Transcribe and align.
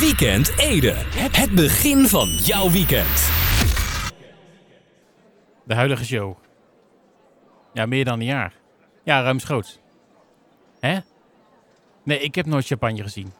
Weekend 0.00 0.58
Ede. 0.58 0.94
Het 1.16 1.50
begin 1.50 2.06
van 2.06 2.28
jouw 2.28 2.70
weekend. 2.70 3.30
De 5.64 5.74
huidige 5.74 6.04
show. 6.04 6.36
Ja, 7.72 7.86
meer 7.86 8.04
dan 8.04 8.20
een 8.20 8.26
jaar. 8.26 8.52
Ja, 9.04 9.22
ruimschoots. 9.22 9.78
Hè? 10.80 10.98
Nee, 12.02 12.18
ik 12.18 12.34
heb 12.34 12.46
nooit 12.46 12.66
champagne 12.66 13.02
gezien. 13.02 13.32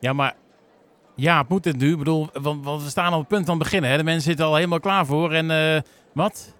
Ja, 0.00 0.12
maar... 0.12 0.34
Ja, 1.14 1.44
moet 1.48 1.64
het 1.64 1.76
nu? 1.76 1.92
Ik 1.92 1.98
bedoel, 1.98 2.28
want, 2.32 2.64
want 2.64 2.82
we 2.82 2.88
staan 2.88 3.12
op 3.12 3.18
het 3.18 3.28
punt 3.28 3.46
van 3.46 3.58
beginnen. 3.58 3.90
Hè? 3.90 3.96
De 3.96 4.04
mensen 4.04 4.22
zitten 4.22 4.46
al 4.46 4.54
helemaal 4.54 4.80
klaar 4.80 5.06
voor. 5.06 5.32
En 5.32 5.50
eh, 5.50 5.80
wat? 6.12 6.54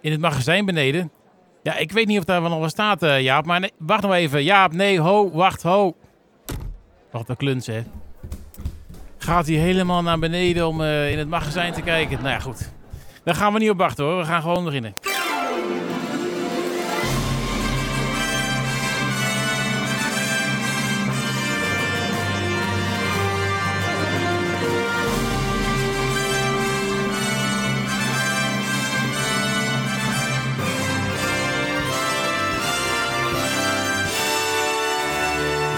In 0.00 0.10
het 0.10 0.20
magazijn 0.20 0.64
beneden? 0.64 1.12
Ja, 1.62 1.76
ik 1.76 1.92
weet 1.92 2.06
niet 2.06 2.18
of 2.18 2.24
daar 2.24 2.40
wel 2.40 2.50
nog 2.50 2.58
wat 2.58 2.70
staat, 2.70 3.02
eh, 3.02 3.20
Jaap. 3.20 3.46
Maar 3.46 3.60
nee, 3.60 3.72
wacht 3.78 4.02
nog 4.02 4.12
even. 4.12 4.44
Jaap, 4.44 4.72
nee, 4.72 5.00
ho, 5.00 5.30
wacht, 5.30 5.62
ho. 5.62 5.96
Wat 7.12 7.28
een 7.28 7.36
kluns, 7.36 7.66
hè. 7.66 7.82
Gaat 9.18 9.46
hij 9.46 9.56
helemaal 9.56 10.02
naar 10.02 10.18
beneden 10.18 10.68
om 10.68 10.82
eh, 10.82 11.10
in 11.10 11.18
het 11.18 11.28
magazijn 11.28 11.72
te 11.72 11.82
kijken? 11.82 12.18
Nou 12.18 12.28
ja, 12.28 12.38
goed. 12.38 12.70
Daar 13.24 13.34
gaan 13.34 13.52
we 13.52 13.58
niet 13.58 13.70
op 13.70 13.78
wachten, 13.78 14.04
hoor. 14.04 14.16
We 14.18 14.24
gaan 14.24 14.42
gewoon 14.42 14.64
beginnen. 14.64 14.94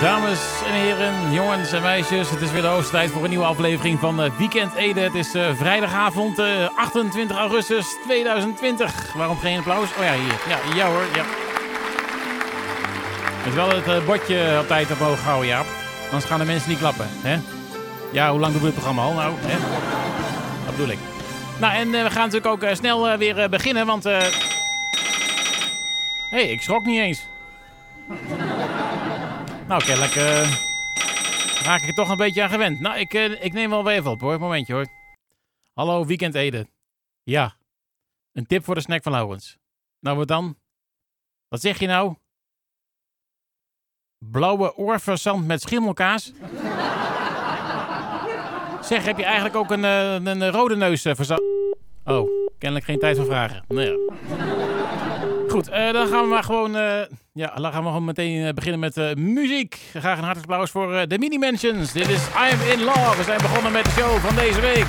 Dames 0.00 0.40
en 0.66 0.72
heren, 0.72 1.32
jongens 1.32 1.72
en 1.72 1.82
meisjes, 1.82 2.30
het 2.30 2.40
is 2.40 2.50
weer 2.50 2.62
de 2.62 2.66
hoogste 2.68 2.92
tijd 2.92 3.10
voor 3.10 3.22
een 3.22 3.28
nieuwe 3.28 3.44
aflevering 3.44 3.98
van 3.98 4.22
eh, 4.22 4.30
Weekend 4.38 4.74
Ede. 4.74 5.00
Het 5.00 5.14
is 5.14 5.34
eh, 5.34 5.54
vrijdagavond 5.54 6.38
eh, 6.38 6.46
28 6.76 7.36
augustus 7.36 7.86
2020. 8.04 9.14
Waarom 9.14 9.38
geen 9.38 9.58
applaus? 9.58 9.88
Oh 9.98 10.04
ja, 10.04 10.12
hier. 10.12 10.34
Ja, 10.48 10.74
ja 10.74 10.86
hoor, 10.86 11.04
ja. 11.14 11.24
Het 13.44 13.54
wel 13.54 13.68
het 13.68 13.86
eh, 13.86 14.06
bordje 14.06 14.58
op 14.60 14.66
tijd 14.66 14.90
omhoog 14.90 15.20
houden, 15.20 15.48
Jaap. 15.48 15.66
Anders 16.04 16.24
gaan 16.24 16.38
de 16.38 16.44
mensen 16.44 16.70
niet 16.70 16.78
klappen, 16.78 17.06
hè? 17.10 17.38
Ja, 18.12 18.30
hoe 18.30 18.40
lang 18.40 18.52
doen 18.52 18.60
we 18.60 18.66
het 18.66 18.76
programma 18.76 19.02
al 19.02 19.12
nou? 19.12 19.32
Hè? 19.40 19.58
Dat 20.64 20.76
bedoel 20.76 20.90
ik. 20.92 20.98
Nou, 21.60 21.74
en 21.74 21.94
eh, 21.94 22.02
we 22.02 22.10
gaan 22.10 22.24
natuurlijk 22.24 22.46
ook 22.46 22.62
eh, 22.62 22.74
snel 22.74 23.08
eh, 23.08 23.18
weer 23.18 23.38
eh, 23.38 23.48
beginnen, 23.48 23.86
want... 23.86 24.04
Hé, 24.04 24.20
hey, 26.30 26.48
ik 26.48 26.62
schrok 26.62 26.84
niet 26.84 27.00
eens. 27.00 27.26
Nou, 29.68 29.84
kennelijk 29.84 30.14
eh, 30.14 30.52
raak 31.62 31.80
ik 31.80 31.88
er 31.88 31.94
toch 31.94 32.08
een 32.08 32.16
beetje 32.16 32.42
aan 32.42 32.48
gewend. 32.48 32.80
Nou, 32.80 32.98
ik, 32.98 33.14
eh, 33.14 33.44
ik 33.44 33.52
neem 33.52 33.70
wel 33.70 33.84
weer 33.84 33.94
even 33.94 34.10
op 34.10 34.20
hoor. 34.20 34.38
Momentje 34.38 34.72
hoor. 34.72 34.86
Hallo, 35.74 36.06
Weekend 36.06 36.34
Ede. 36.34 36.66
Ja, 37.22 37.54
een 38.32 38.46
tip 38.46 38.64
voor 38.64 38.74
de 38.74 38.80
snack 38.80 39.02
van 39.02 39.12
Laurens. 39.12 39.58
Nou, 40.00 40.16
wat 40.16 40.28
dan? 40.28 40.56
Wat 41.48 41.60
zeg 41.60 41.78
je 41.78 41.86
nou? 41.86 42.14
Blauwe 44.18 44.76
oorverzand 44.76 45.46
met 45.46 45.60
schimmelkaas? 45.60 46.32
zeg, 48.88 49.04
heb 49.04 49.18
je 49.18 49.24
eigenlijk 49.24 49.56
ook 49.56 49.70
een, 49.70 49.84
eh, 49.84 50.14
een 50.14 50.50
rode 50.50 50.76
neus 50.76 51.04
eh, 51.04 51.14
verzand? 51.14 51.42
Oh, 52.04 52.28
kennelijk 52.58 52.86
geen 52.86 52.98
tijd 52.98 53.16
voor 53.16 53.26
vragen. 53.26 53.64
Nou 53.68 53.80
ja. 53.80 53.96
Goed, 55.54 55.68
eh, 55.68 55.92
dan 55.92 56.08
gaan 56.08 56.22
we 56.22 56.28
maar 56.28 56.44
gewoon, 56.44 56.76
eh, 56.76 57.00
ja, 57.32 57.54
dan 57.54 57.72
gaan 57.72 57.82
we 57.82 57.88
gewoon 57.88 58.04
meteen 58.04 58.46
eh, 58.46 58.52
beginnen 58.52 58.80
met 58.80 59.18
muziek. 59.18 59.78
Graag 59.90 60.18
een 60.18 60.24
hartelijk 60.24 60.50
applaus 60.50 60.70
voor 60.70 61.08
de 61.08 61.18
Mini 61.18 61.38
Mentions. 61.38 61.92
Dit 61.92 62.08
is 62.08 62.26
I'm 62.26 62.70
in 62.70 62.84
Love. 62.84 63.16
We 63.16 63.22
zijn 63.22 63.40
begonnen 63.40 63.72
met 63.72 63.84
de 63.84 63.90
show 63.90 64.16
van 64.16 64.34
deze 64.34 64.60
week. 64.60 64.84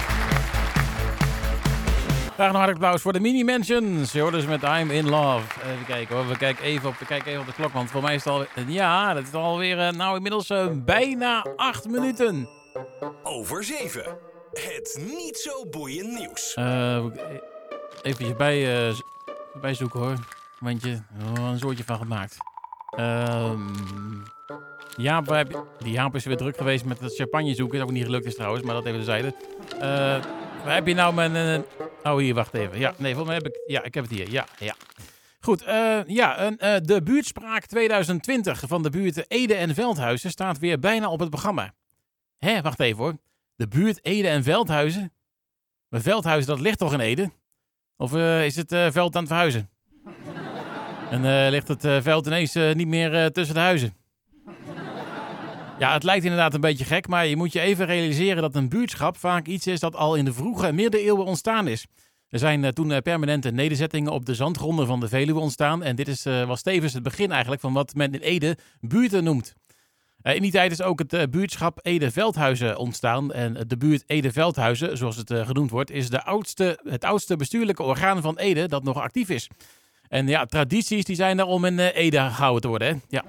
Graag 2.33 2.49
een 2.49 2.55
hartelijk 2.55 2.83
applaus 2.83 3.02
voor 3.02 3.13
de 3.13 3.19
Mini 3.19 3.44
Mentions. 3.44 4.12
Je 4.12 4.22
hoort 4.22 4.34
dus 4.34 4.45
met 4.45 4.63
I'm 4.63 4.91
in 4.91 5.09
Love. 5.09 5.45
Even 5.63 5.85
kijken 5.85 6.16
hoor, 6.16 6.28
we 6.28 6.38
kijken 6.38 6.63
even 6.63 6.89
op, 6.89 6.97
we 6.97 7.06
kijken 7.06 7.28
even 7.28 7.41
op 7.41 7.47
de 7.47 7.53
klok, 7.53 7.72
want 7.72 7.91
voor 7.91 8.01
mij 8.01 8.16
is 8.16 8.23
het 8.23 8.34
al, 8.34 8.45
ja, 8.68 9.13
dat 9.13 9.23
is 9.23 9.34
alweer, 9.34 9.95
nou 9.95 10.16
inmiddels 10.16 10.53
bijna 10.73 11.45
acht 11.56 11.88
minuten. 11.88 12.50
Over 13.23 13.63
7. 13.63 14.18
Het 14.53 15.01
niet 15.18 15.38
zo 15.38 15.69
boeiend 15.69 16.19
nieuws. 16.19 16.56
Even 18.01 18.38
bij, 18.38 18.88
eh, 18.88 18.95
bij 19.62 19.73
Momentje, 20.65 21.01
oh, 21.37 21.49
een 21.49 21.59
soortje 21.59 21.83
van 21.83 21.97
gemaakt. 21.97 22.37
Ehm 22.89 23.61
Jaap, 24.95 25.55
die 25.79 25.91
Jaap 25.91 26.15
is 26.15 26.25
weer 26.25 26.37
druk 26.37 26.57
geweest 26.57 26.85
met 26.85 26.99
het 26.99 27.15
champagne 27.15 27.55
zoeken. 27.55 27.79
Dat 27.79 27.87
ook 27.87 27.93
niet 27.93 28.03
gelukt 28.03 28.25
is 28.25 28.35
trouwens, 28.35 28.63
maar 28.63 28.75
dat 28.75 28.85
even 28.85 29.03
zeiden. 29.03 29.35
Uh, 29.73 29.79
waar 30.63 30.73
heb 30.73 30.87
je 30.87 30.93
nou 30.93 31.13
mijn... 31.13 31.35
eh, 31.35 32.11
oh, 32.11 32.17
hier, 32.17 32.33
wacht 32.33 32.53
even. 32.53 32.79
Ja, 32.79 32.93
nee, 32.97 33.15
volgens 33.15 33.25
mij 33.25 33.35
heb 33.35 33.47
ik... 33.47 33.61
Ja, 33.65 33.83
ik 33.83 33.93
heb 33.93 34.03
het 34.03 34.13
hier. 34.13 34.31
Ja, 34.31 34.47
ja. 34.59 34.75
Goed, 35.39 35.61
eh, 35.63 35.99
ja, 36.07 36.41
een, 36.41 36.57
eh, 36.57 36.75
de 36.81 37.03
buurtspraak 37.03 37.65
2020 37.65 38.63
van 38.67 38.83
de 38.83 38.89
buurten 38.89 39.25
Ede 39.27 39.55
en 39.55 39.73
Veldhuizen 39.73 40.29
staat 40.29 40.59
weer 40.59 40.79
bijna 40.79 41.09
op 41.09 41.19
het 41.19 41.29
programma. 41.29 41.73
Hé, 42.37 42.61
wacht 42.61 42.79
even 42.79 43.03
hoor. 43.03 43.17
De 43.55 43.67
buurt 43.67 44.05
Ede 44.05 44.27
en 44.27 44.43
Veldhuizen? 44.43 45.13
Maar 45.89 46.01
Veldhuizen, 46.01 46.49
dat 46.49 46.59
ligt 46.59 46.77
toch 46.77 46.93
in 46.93 46.99
Ede? 46.99 47.31
Of 47.97 48.13
eh, 48.13 48.45
is 48.45 48.55
het 48.55 48.71
eh, 48.71 48.91
veld 48.91 49.15
aan 49.15 49.21
het 49.21 49.31
verhuizen? 49.31 49.69
En 51.15 51.45
eh, 51.45 51.51
ligt 51.51 51.67
het 51.67 51.85
eh, 51.85 51.97
veld 52.01 52.25
ineens 52.25 52.55
eh, 52.55 52.73
niet 52.73 52.87
meer 52.87 53.31
tussen 53.31 53.55
de 53.55 53.61
huizen? 53.61 53.93
Ja, 55.79 55.93
het 55.93 56.03
lijkt 56.03 56.23
inderdaad 56.23 56.53
een 56.53 56.61
beetje 56.61 56.85
gek, 56.85 57.07
maar 57.07 57.27
je 57.27 57.35
moet 57.35 57.53
je 57.53 57.59
even 57.59 57.85
realiseren 57.85 58.41
dat 58.41 58.55
een 58.55 58.69
buurtschap 58.69 59.17
vaak 59.17 59.47
iets 59.47 59.67
is 59.67 59.79
dat 59.79 59.95
al 59.95 60.15
in 60.15 60.25
de 60.25 60.33
vroege 60.33 60.71
middeleeuwen 60.71 61.25
ontstaan 61.25 61.67
is. 61.67 61.85
Er 62.29 62.39
zijn 62.39 62.73
toen 62.73 63.01
permanente 63.01 63.51
nederzettingen 63.51 64.11
op 64.11 64.25
de 64.25 64.35
zandgronden 64.35 64.87
van 64.87 64.99
de 64.99 65.07
Veluwe 65.07 65.39
ontstaan. 65.39 65.83
En 65.83 65.95
dit 65.95 66.07
is, 66.07 66.23
was 66.23 66.61
tevens 66.61 66.93
het 66.93 67.03
begin 67.03 67.31
eigenlijk 67.31 67.61
van 67.61 67.73
wat 67.73 67.93
men 67.93 68.13
in 68.13 68.19
Ede 68.19 68.57
buurten 68.79 69.23
noemt. 69.23 69.53
In 70.21 70.41
die 70.41 70.51
tijd 70.51 70.71
is 70.71 70.81
ook 70.81 70.99
het 70.99 71.31
buurtschap 71.31 71.79
Ede-Veldhuizen 71.81 72.77
ontstaan. 72.77 73.33
En 73.33 73.57
de 73.67 73.77
buurt 73.77 74.03
Ede-Veldhuizen, 74.07 74.97
zoals 74.97 75.15
het 75.15 75.33
genoemd 75.33 75.71
wordt, 75.71 75.91
is 75.91 76.09
de 76.09 76.23
oudste, 76.23 76.79
het 76.83 77.03
oudste 77.03 77.35
bestuurlijke 77.35 77.83
orgaan 77.83 78.21
van 78.21 78.37
Ede 78.37 78.67
dat 78.67 78.83
nog 78.83 78.97
actief 78.97 79.29
is. 79.29 79.49
En 80.07 80.27
ja, 80.27 80.45
tradities 80.45 81.05
die 81.05 81.16
zijn 81.16 81.39
er 81.39 81.45
om 81.45 81.66
in 81.66 81.79
eh, 81.79 81.95
Ede 81.95 82.17
gehouden 82.17 82.61
te 82.61 82.67
worden. 82.67 82.88
Hè? 82.88 82.95
Ja. 83.09 83.23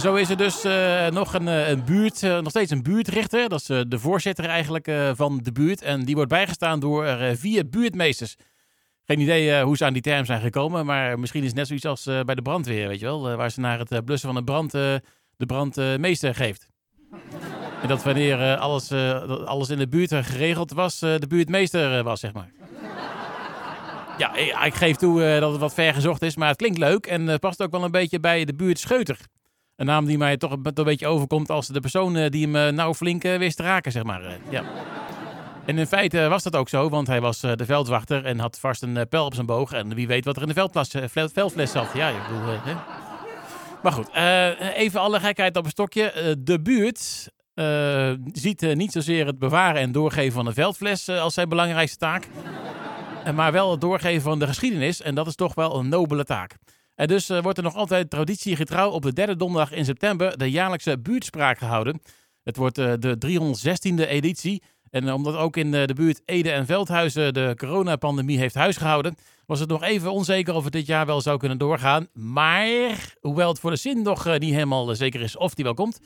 Zo 0.00 0.14
is 0.14 0.30
er 0.30 0.36
dus 0.36 0.64
eh, 0.64 1.10
nog 1.10 1.34
een, 1.34 1.48
eh, 1.48 1.68
een 1.68 1.84
buurt, 1.84 2.22
nog 2.22 2.48
steeds 2.48 2.70
een 2.70 2.82
buurtrichter. 2.82 3.48
Dat 3.48 3.60
is 3.60 3.66
de 3.66 3.98
voorzitter 3.98 4.44
eigenlijk 4.44 4.90
van 5.14 5.40
de 5.42 5.52
buurt. 5.52 5.82
En 5.82 6.04
die 6.04 6.14
wordt 6.14 6.30
bijgestaan 6.30 6.80
door 6.80 7.06
vier 7.36 7.68
buurtmeesters. 7.68 8.36
Geen 9.06 9.20
idee 9.20 9.62
hoe 9.62 9.76
ze 9.76 9.84
aan 9.84 9.92
die 9.92 10.02
term 10.02 10.24
zijn 10.24 10.40
gekomen, 10.40 10.86
maar 10.86 11.18
misschien 11.18 11.40
is 11.40 11.46
het 11.46 11.56
net 11.56 11.66
zoiets 11.66 11.86
als 11.86 12.04
bij 12.04 12.34
de 12.34 12.42
brandweer, 12.42 12.88
weet 12.88 13.00
je 13.00 13.06
wel. 13.06 13.36
waar 13.36 13.50
ze 13.50 13.60
naar 13.60 13.78
het 13.78 14.04
blussen 14.04 14.32
van 14.32 14.38
de 14.38 14.44
brand 14.44 14.72
de 15.36 15.46
brandmeester 15.46 16.34
geeft. 16.34 16.68
En 17.82 17.88
dat 17.88 18.02
wanneer 18.02 18.56
alles, 18.56 18.92
alles 19.44 19.70
in 19.70 19.78
de 19.78 19.88
buurt 19.88 20.14
geregeld 20.14 20.72
was, 20.72 20.98
de 20.98 21.26
buurtmeester 21.28 22.02
was, 22.02 22.20
zeg 22.20 22.32
maar. 22.32 22.50
Ja, 24.18 24.36
eh, 24.36 24.66
ik 24.66 24.74
geef 24.74 24.96
toe 24.96 25.24
eh, 25.24 25.40
dat 25.40 25.50
het 25.50 25.60
wat 25.60 25.74
ver 25.74 25.94
gezocht 25.94 26.22
is, 26.22 26.36
maar 26.36 26.48
het 26.48 26.56
klinkt 26.56 26.78
leuk 26.78 27.06
en 27.06 27.28
eh, 27.28 27.36
past 27.36 27.62
ook 27.62 27.70
wel 27.70 27.84
een 27.84 27.90
beetje 27.90 28.20
bij 28.20 28.44
de 28.44 28.54
buurt 28.54 28.78
Scheuter. 28.78 29.18
Een 29.76 29.86
naam 29.86 30.04
die 30.04 30.18
mij 30.18 30.36
toch 30.36 30.50
een, 30.50 30.84
beetje 30.84 31.06
overkomt 31.06 31.50
als 31.50 31.66
de 31.66 31.80
persoon 31.80 32.28
die 32.28 32.48
hem 32.48 32.74
nou 32.74 32.94
flink 32.94 33.22
wist 33.22 33.56
te 33.56 33.62
raken, 33.62 33.92
zeg 33.92 34.02
maar. 34.02 34.22
ja. 34.48 34.62
En 35.64 35.78
in 35.78 35.86
feite 35.86 36.28
was 36.28 36.42
dat 36.42 36.56
ook 36.56 36.68
zo, 36.68 36.88
want 36.88 37.06
hij 37.06 37.20
was 37.20 37.40
de 37.40 37.64
veldwachter 37.64 38.24
en 38.24 38.38
had 38.38 38.58
vast 38.60 38.82
een 38.82 39.08
pijl 39.08 39.24
op 39.24 39.34
zijn 39.34 39.46
boog. 39.46 39.72
En 39.72 39.94
wie 39.94 40.06
weet 40.06 40.24
wat 40.24 40.36
er 40.36 40.42
in 40.42 40.48
de 40.48 40.54
veldplas, 40.54 40.90
veld- 41.04 41.32
veldfles 41.32 41.70
zat. 41.70 41.88
Ja, 41.94 42.08
ik 42.08 42.22
bedoel... 42.28 42.44
hè. 42.46 42.74
Maar 43.82 43.92
goed, 43.92 44.08
even 44.74 45.00
alle 45.00 45.20
gekheid 45.20 45.56
op 45.56 45.64
een 45.64 45.70
stokje. 45.70 46.36
De 46.38 46.60
buurt 46.60 47.28
ziet 48.32 48.74
niet 48.74 48.92
zozeer 48.92 49.26
het 49.26 49.38
bewaren 49.38 49.80
en 49.80 49.92
doorgeven 49.92 50.32
van 50.32 50.46
een 50.46 50.54
veldfles 50.54 51.08
als 51.08 51.34
zijn 51.34 51.48
belangrijkste 51.48 51.98
taak. 51.98 52.28
Eh, 53.24 53.34
maar 53.34 53.52
wel 53.52 53.70
het 53.70 53.80
doorgeven 53.80 54.22
van 54.22 54.38
de 54.38 54.46
geschiedenis. 54.46 55.02
En 55.02 55.14
dat 55.14 55.26
is 55.26 55.34
toch 55.34 55.54
wel 55.54 55.78
een 55.78 55.88
nobele 55.88 56.24
taak. 56.24 56.56
En 56.94 57.08
dus 57.08 57.28
eh, 57.28 57.42
wordt 57.42 57.58
er 57.58 57.64
nog 57.64 57.74
altijd 57.74 58.10
traditiegetrouw 58.10 58.90
op 58.90 59.02
de 59.02 59.12
derde 59.12 59.36
donderdag 59.36 59.72
in 59.72 59.84
september 59.84 60.38
de 60.38 60.50
jaarlijkse 60.50 60.98
buurtspraak 60.98 61.58
gehouden. 61.58 62.00
Het 62.42 62.56
wordt 62.56 62.78
eh, 62.78 62.92
de 62.98 63.18
316e 63.18 64.08
editie. 64.08 64.62
En 64.94 65.08
eh, 65.08 65.14
omdat 65.14 65.36
ook 65.36 65.56
in 65.56 65.74
eh, 65.74 65.86
de 65.86 65.94
buurt 65.94 66.20
Ede 66.24 66.50
en 66.50 66.66
Veldhuizen 66.66 67.34
de 67.34 67.54
coronapandemie 67.56 68.38
heeft 68.38 68.54
huisgehouden, 68.54 69.16
was 69.46 69.60
het 69.60 69.68
nog 69.68 69.82
even 69.82 70.12
onzeker 70.12 70.54
of 70.54 70.64
het 70.64 70.72
dit 70.72 70.86
jaar 70.86 71.06
wel 71.06 71.20
zou 71.20 71.38
kunnen 71.38 71.58
doorgaan. 71.58 72.08
Maar, 72.12 73.14
hoewel 73.20 73.48
het 73.48 73.58
voor 73.58 73.70
de 73.70 73.76
zin 73.76 74.02
nog 74.02 74.26
eh, 74.26 74.38
niet 74.38 74.52
helemaal 74.52 74.90
eh, 74.90 74.96
zeker 74.96 75.20
is 75.20 75.36
of 75.36 75.54
die 75.54 75.64
wel 75.64 75.74
komt, 75.74 76.00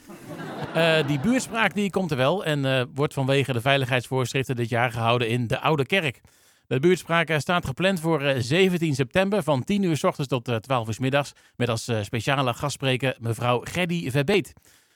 eh, 0.75 1.07
die 1.07 1.21
buurtspraak 1.21 1.75
die 1.75 1.91
komt 1.91 2.11
er 2.11 2.17
wel 2.17 2.45
en 2.45 2.65
eh, 2.65 2.83
wordt 2.95 3.15
vanwege 3.15 3.53
de 3.53 3.61
veiligheidsvoorschriften 3.61 4.57
dit 4.57 4.69
jaar 4.69 4.91
gehouden 4.91 5.29
in 5.29 5.47
de 5.47 5.61
Oude 5.61 5.87
Kerk. 5.87 6.21
De 6.69 6.81
buurtspraak 6.81 7.29
eh, 7.29 7.39
staat 7.39 7.67
gepland 7.67 8.01
voor 8.01 8.23
eh, 8.23 8.37
17 8.41 8.95
september 8.95 9.43
van 9.43 9.65
10 9.65 9.83
uur 9.83 9.97
s 9.97 10.05
ochtends 10.05 10.29
tot 10.31 10.49
eh, 10.49 10.57
12 10.57 10.87
uur 10.89 10.95
s 10.95 10.99
middags. 10.99 11.33
Met 11.57 11.69
als 11.69 11.89
eh, 11.89 12.03
speciale 12.03 12.55
gastspreker 12.55 13.17
mevrouw 13.21 13.61
Gerdy 13.65 14.11
Verbeet. 14.11 14.53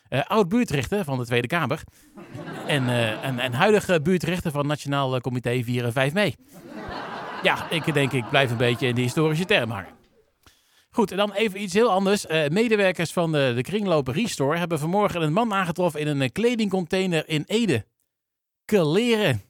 eh, 0.09 0.23
oud-buurtrichter 0.27 1.05
van 1.05 1.19
de 1.19 1.25
Tweede 1.25 1.47
Kamer. 1.47 1.83
En, 2.67 2.89
eh, 2.89 3.25
en, 3.25 3.39
en 3.39 3.53
huidige 3.53 4.01
buurtrichter 4.03 4.51
van 4.51 4.67
Nationaal 4.67 5.21
Comité 5.21 5.63
4 5.65 5.85
en 5.85 5.93
5 5.93 6.13
mei. 6.13 6.35
Ja, 7.43 7.71
ik 7.71 7.95
denk 7.95 8.13
ik 8.13 8.29
blijf 8.31 8.51
een 8.51 8.57
beetje 8.57 8.87
in 8.87 8.95
de 8.95 9.01
historische 9.01 9.45
term 9.45 9.71
hangen. 9.71 10.01
Goed, 10.91 11.11
en 11.11 11.17
dan 11.17 11.33
even 11.33 11.63
iets 11.63 11.75
heel 11.75 11.91
anders. 11.91 12.27
Eh, 12.27 12.49
medewerkers 12.49 13.13
van 13.13 13.33
de, 13.33 13.53
de 13.55 13.63
Kringloop 13.63 14.09
Restore 14.09 14.59
hebben 14.59 14.79
vanmorgen 14.79 15.23
een 15.23 15.33
man 15.33 15.53
aangetroffen 15.53 16.01
in 16.01 16.07
een 16.07 16.23
eh, 16.23 16.29
kledingcontainer 16.33 17.29
in 17.29 17.45
Ede. 17.47 17.85
Kleren. 18.65 19.43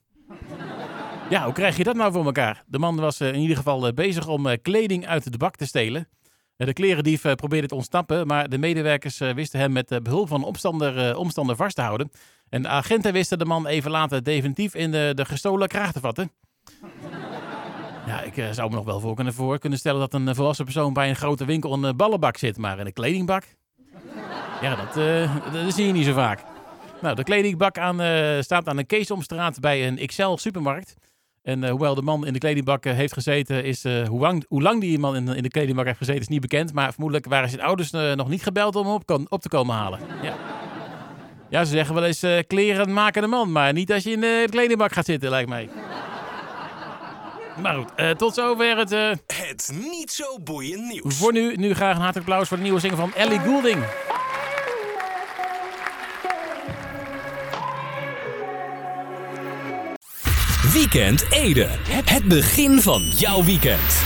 Ja, 1.32 1.44
hoe 1.44 1.52
krijg 1.52 1.76
je 1.76 1.84
dat 1.84 1.96
nou 1.96 2.12
voor 2.12 2.24
elkaar? 2.24 2.62
De 2.66 2.78
man 2.78 2.96
was 2.96 3.20
eh, 3.20 3.28
in 3.28 3.40
ieder 3.40 3.56
geval 3.56 3.86
eh, 3.86 3.92
bezig 3.92 4.28
om 4.28 4.46
eh, 4.46 4.58
kleding 4.62 5.06
uit 5.06 5.32
de 5.32 5.38
bak 5.38 5.56
te 5.56 5.66
stelen. 5.66 6.08
De 6.56 6.72
klerendief 6.72 7.34
probeerde 7.34 7.66
te 7.66 7.74
ontsnappen, 7.74 8.26
maar 8.26 8.48
de 8.48 8.58
medewerkers 8.58 9.18
wisten 9.18 9.60
hem 9.60 9.72
met 9.72 9.90
eh, 9.90 9.98
behulp 9.98 10.28
van 10.28 10.44
omstander, 10.44 11.16
omstander 11.16 11.56
vast 11.56 11.76
te 11.76 11.82
houden. 11.82 12.10
En 12.48 12.62
de 12.62 12.68
agenten 12.68 13.12
wisten 13.12 13.38
de 13.38 13.44
man 13.44 13.66
even 13.66 13.90
later 13.90 14.22
definitief 14.22 14.74
in 14.74 14.90
de, 14.90 15.12
de 15.14 15.24
gestolen 15.24 15.68
kraag 15.68 15.92
te 15.92 16.00
vatten. 16.00 16.30
Ja, 18.06 18.20
ik 18.22 18.48
zou 18.50 18.68
me 18.68 18.74
nog 18.74 18.84
wel 18.84 19.00
voor 19.32 19.58
kunnen, 19.58 19.78
stellen 19.78 20.00
dat 20.00 20.14
een 20.14 20.34
volwassen 20.34 20.64
persoon 20.64 20.92
bij 20.92 21.08
een 21.08 21.16
grote 21.16 21.44
winkel 21.44 21.72
een 21.72 21.96
ballenbak 21.96 22.36
zit, 22.36 22.56
maar 22.56 22.78
in 22.78 22.86
een 22.86 22.92
kledingbak? 22.92 23.44
Ja, 24.60 24.76
dat, 24.76 24.94
dat 25.52 25.74
zie 25.74 25.86
je 25.86 25.92
niet 25.92 26.04
zo 26.04 26.12
vaak. 26.12 26.40
Nou, 27.02 27.14
de 27.14 27.24
kledingbak 27.24 27.78
aan, 27.78 28.00
eh, 28.00 28.40
staat 28.40 28.68
aan 28.68 28.76
de 28.76 28.84
Keesomstraat 28.84 29.60
bij 29.60 29.86
een 29.86 30.06
XL 30.06 30.36
supermarkt. 30.36 30.94
En 31.42 31.64
eh, 31.64 31.70
hoewel 31.70 31.94
de 31.94 32.02
man 32.02 32.26
in 32.26 32.32
de 32.32 32.38
kledingbak 32.38 32.84
eh, 32.84 32.94
heeft 32.94 33.12
gezeten, 33.12 33.64
is 33.64 33.84
eh, 33.84 34.08
hoe, 34.08 34.20
lang, 34.20 34.44
hoe 34.48 34.62
lang 34.62 34.80
die 34.80 34.98
man 34.98 35.16
in, 35.16 35.28
in 35.28 35.42
de 35.42 35.48
kledingbak 35.48 35.86
heeft 35.86 35.98
gezeten, 35.98 36.20
is 36.20 36.28
niet 36.28 36.40
bekend. 36.40 36.72
Maar 36.72 36.90
vermoedelijk 36.90 37.28
waren 37.28 37.48
zijn 37.48 37.62
ouders 37.62 37.90
nog 37.90 38.28
niet 38.28 38.42
gebeld 38.42 38.76
om 38.76 38.86
hem 38.86 38.94
op, 38.94 39.26
op 39.28 39.42
te 39.42 39.48
komen 39.48 39.74
halen. 39.74 40.00
Ja. 40.22 40.34
ja, 41.48 41.64
ze 41.64 41.70
zeggen 41.70 41.94
wel 41.94 42.04
eens 42.04 42.26
kleren 42.46 42.92
maken 42.92 43.22
de 43.22 43.28
man, 43.28 43.52
maar 43.52 43.72
niet 43.72 43.92
als 43.92 44.02
je 44.02 44.10
in 44.10 44.20
de 44.20 44.46
kledingbak 44.50 44.92
gaat 44.92 45.04
zitten, 45.04 45.30
lijkt 45.30 45.48
mij. 45.48 45.68
Maar 47.62 47.74
goed, 47.74 48.18
tot 48.18 48.34
zover 48.34 48.76
het... 48.76 48.90
Het 49.26 49.72
niet 49.90 50.10
zo 50.10 50.38
boeiend 50.44 50.88
nieuws. 50.88 51.16
voor 51.16 51.32
nu, 51.32 51.54
nu 51.54 51.74
graag 51.74 51.94
een 51.94 52.02
hartelijk 52.02 52.28
applaus 52.28 52.48
voor 52.48 52.56
de 52.56 52.62
nieuwe 52.62 52.80
single 52.80 52.98
van 52.98 53.14
Ellie 53.14 53.38
Goulding. 53.38 53.84
Weekend 60.72 61.26
Ede. 61.30 61.66
Het 62.04 62.24
begin 62.24 62.80
van 62.80 63.02
jouw 63.02 63.44
weekend. 63.44 64.02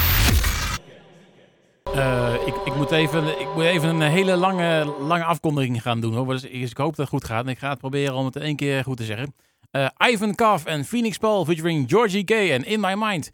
Eh, 1.94 2.34
ik, 2.46 2.54
ik, 2.64 2.74
moet 2.76 2.90
even, 2.90 3.40
ik 3.40 3.46
moet 3.54 3.64
even 3.64 3.88
een 3.88 4.10
hele 4.10 4.36
lange, 4.36 4.94
lange 5.00 5.24
afkondiging 5.24 5.82
gaan 5.82 6.00
doen. 6.00 6.14
Hoor. 6.14 6.26
Dus 6.26 6.44
ik 6.44 6.76
hoop 6.76 6.88
dat 6.88 6.96
het 6.96 7.08
goed 7.08 7.24
gaat. 7.24 7.46
Ik 7.46 7.58
ga 7.58 7.70
het 7.70 7.78
proberen 7.78 8.14
om 8.14 8.24
het 8.24 8.36
één 8.36 8.56
keer 8.56 8.84
goed 8.84 8.96
te 8.96 9.04
zeggen. 9.04 9.34
Eh, 9.70 9.86
Ivan 10.10 10.34
Kaff 10.34 10.64
en 10.64 10.84
Phoenix 10.84 11.16
Paul 11.18 11.44
featuring 11.44 11.90
Georgie 11.90 12.24
K 12.24 12.30
en 12.30 12.64
In 12.64 12.80
My 12.80 12.94
Mind. 12.98 13.30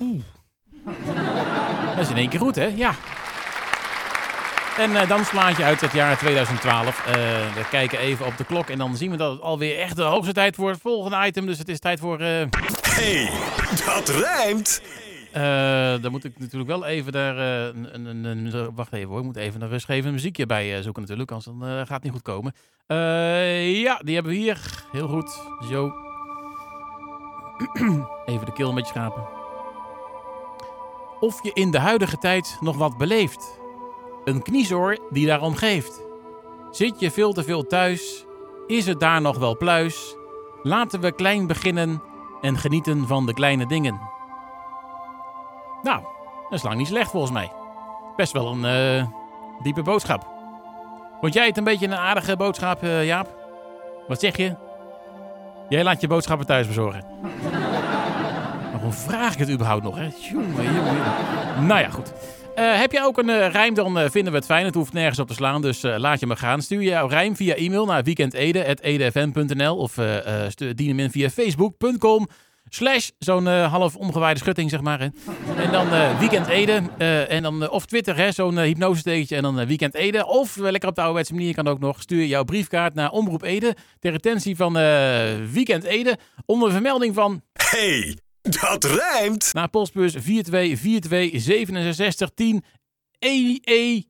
Oeh. 0.00 0.22
Dat 1.94 2.04
is 2.04 2.10
in 2.10 2.16
één 2.16 2.28
keer 2.28 2.40
goed, 2.40 2.54
hè? 2.54 2.66
Ja. 2.66 2.94
En 4.78 5.08
dan 5.08 5.24
slaat 5.24 5.56
je 5.56 5.64
uit 5.64 5.80
het 5.80 5.92
jaar 5.92 6.18
2012. 6.18 7.06
Eh, 7.06 7.12
we 7.54 7.68
kijken 7.70 7.98
even 7.98 8.26
op 8.26 8.36
de 8.36 8.44
klok 8.44 8.68
en 8.68 8.78
dan 8.78 8.96
zien 8.96 9.10
we 9.10 9.16
dat 9.16 9.32
het 9.32 9.40
alweer 9.40 9.78
echt 9.78 9.96
de 9.96 10.02
hoogste 10.02 10.32
tijd 10.32 10.54
voor 10.56 10.70
het 10.70 10.80
volgende 10.80 11.26
item. 11.26 11.46
Dus 11.46 11.58
het 11.58 11.68
is 11.68 11.78
tijd 11.78 12.00
voor... 12.00 12.18
eh, 12.20 12.44
Hey, 12.94 13.30
dat 13.86 14.08
rijmt. 14.08 14.82
dan 16.02 16.10
moet 16.10 16.24
ik 16.24 16.38
natuurlijk 16.38 16.70
wel 16.70 16.84
even 16.86 17.12
daar. 17.12 17.36
een, 17.36 18.06
een, 18.06 18.24
een, 18.24 18.74
wacht 18.74 18.92
even 18.92 19.08
hoor. 19.08 19.18
Ik 19.18 19.24
moet 19.24 19.36
even 19.36 19.62
een 19.62 19.68
rustgevend 19.68 20.12
muziekje 20.12 20.46
bij 20.46 20.82
zoeken, 20.82 21.02
natuurlijk. 21.02 21.30
Anders 21.30 21.50
dan, 21.58 21.68
gaat 21.68 21.88
het 21.88 22.02
niet 22.02 22.12
goed 22.12 22.22
komen. 22.22 22.54
Ja, 23.82 24.00
die 24.04 24.14
hebben 24.14 24.32
we 24.32 24.38
hier. 24.38 24.84
Heel 24.92 25.08
goed. 25.08 25.30
Zo. 25.70 25.92
even 28.32 28.46
de 28.46 28.52
keel 28.54 28.68
een 28.68 28.74
beetje 28.74 28.92
schapen. 28.92 29.22
Of 31.20 31.42
je 31.42 31.50
in 31.54 31.70
de 31.70 31.78
huidige 31.78 32.18
tijd 32.18 32.56
nog 32.60 32.76
wat 32.76 32.96
beleeft. 32.96 33.60
Een 34.24 34.42
kniezoor 34.42 34.98
die 35.10 35.26
daarom 35.26 35.54
geeft. 35.54 36.02
Zit 36.70 37.00
je 37.00 37.10
veel 37.10 37.32
te 37.32 37.42
veel 37.42 37.66
thuis? 37.66 38.24
Is 38.66 38.86
het 38.86 39.00
daar 39.00 39.20
nog 39.20 39.38
wel 39.38 39.56
pluis? 39.56 40.16
Laten 40.62 41.00
we 41.00 41.12
klein 41.12 41.46
beginnen 41.46 42.02
en 42.40 42.58
genieten 42.58 43.06
van 43.06 43.26
de 43.26 43.34
kleine 43.34 43.66
dingen. 43.66 44.00
Nou, 45.82 46.02
dat 46.42 46.58
is 46.58 46.62
lang 46.62 46.76
niet 46.76 46.86
slecht 46.86 47.10
volgens 47.10 47.32
mij. 47.32 47.52
Best 48.16 48.32
wel 48.32 48.52
een 48.52 48.64
eh, 48.64 49.06
diepe 49.62 49.82
boodschap. 49.82 50.26
Vond 51.20 51.34
jij 51.34 51.46
het 51.46 51.56
een 51.56 51.64
beetje 51.64 51.86
een 51.86 51.94
aardige 51.94 52.36
boodschap, 52.36 52.82
eh, 52.82 53.04
Jaap? 53.04 53.28
Wat 54.08 54.20
zeg 54.20 54.36
je? 54.36 54.56
Jij 55.68 55.82
laat 55.84 56.00
je 56.00 56.06
boodschappen 56.06 56.46
thuis 56.46 56.66
bezorgen. 56.66 57.04
Waarom 58.72 58.92
vraag 58.92 59.32
ik 59.32 59.38
het 59.38 59.50
überhaupt 59.50 59.82
nog, 59.82 59.96
hè? 59.96 60.08
Jongen, 60.30 60.74
jongen. 60.74 61.66
Nou 61.66 61.80
ja, 61.80 61.88
goed. 61.88 62.12
Eh, 62.54 62.78
heb 62.78 62.92
je 62.92 63.04
ook 63.04 63.18
een 63.18 63.28
eh, 63.28 63.50
rijm, 63.50 63.74
dan 63.74 63.98
eh, 63.98 64.10
vinden 64.10 64.32
we 64.32 64.38
het 64.38 64.46
fijn. 64.46 64.64
Het 64.64 64.74
hoeft 64.74 64.92
nergens 64.92 65.18
op 65.18 65.28
te 65.28 65.34
slaan, 65.34 65.62
dus 65.62 65.82
laat 65.82 66.20
je 66.20 66.26
maar 66.26 66.36
gaan. 66.36 66.62
Stuur 66.62 66.82
jouw 66.82 67.06
rijm 67.06 67.36
via 67.36 67.54
e-mail 67.54 67.86
naar 67.86 68.02
weekendede.edfm.nl 68.02 69.76
of 69.76 69.94
dien 70.74 70.88
hem 70.88 70.98
in 70.98 71.10
via 71.10 71.30
facebook.com 71.30 72.28
slash 72.68 73.08
zo'n 73.18 73.46
half 73.46 73.96
omgewaaide 73.96 74.40
schutting, 74.40 74.70
zeg 74.70 74.80
maar. 74.80 75.00
En 75.56 75.72
dan 75.72 75.88
Weekend 76.18 76.46
Ede. 76.46 76.82
eh, 76.98 77.30
en 77.30 77.42
dan, 77.42 77.70
of 77.70 77.86
Twitter, 77.86 78.16
hè, 78.16 78.32
zo'n 78.32 78.54
uh, 78.54 78.62
hypnosestekentje. 78.62 79.36
En 79.36 79.42
dan 79.42 79.66
Weekend 79.66 79.94
Ede. 79.94 80.26
Of 80.26 80.56
lekker 80.56 80.88
op 80.88 80.94
de 80.94 81.00
ouderwetse 81.00 81.34
manier 81.34 81.54
kan 81.54 81.68
ook 81.68 81.78
nog. 81.78 82.00
Stuur 82.00 82.24
jouw 82.24 82.44
briefkaart 82.44 82.94
naar 82.94 83.10
Omroep 83.10 83.42
Ede. 83.42 83.76
Ter 83.98 84.12
retentie 84.12 84.56
van 84.56 84.72
Weekend 85.52 85.84
Ede. 85.84 86.18
Onder 86.46 86.72
vermelding 86.72 87.14
van 87.14 87.42
Hey, 87.52 88.16
dat 88.60 88.84
rijmt. 88.84 89.52
naar 89.52 89.68
postbus 89.68 90.16
42426710 90.16 90.20
EE 93.18 93.60
E, 93.64 94.02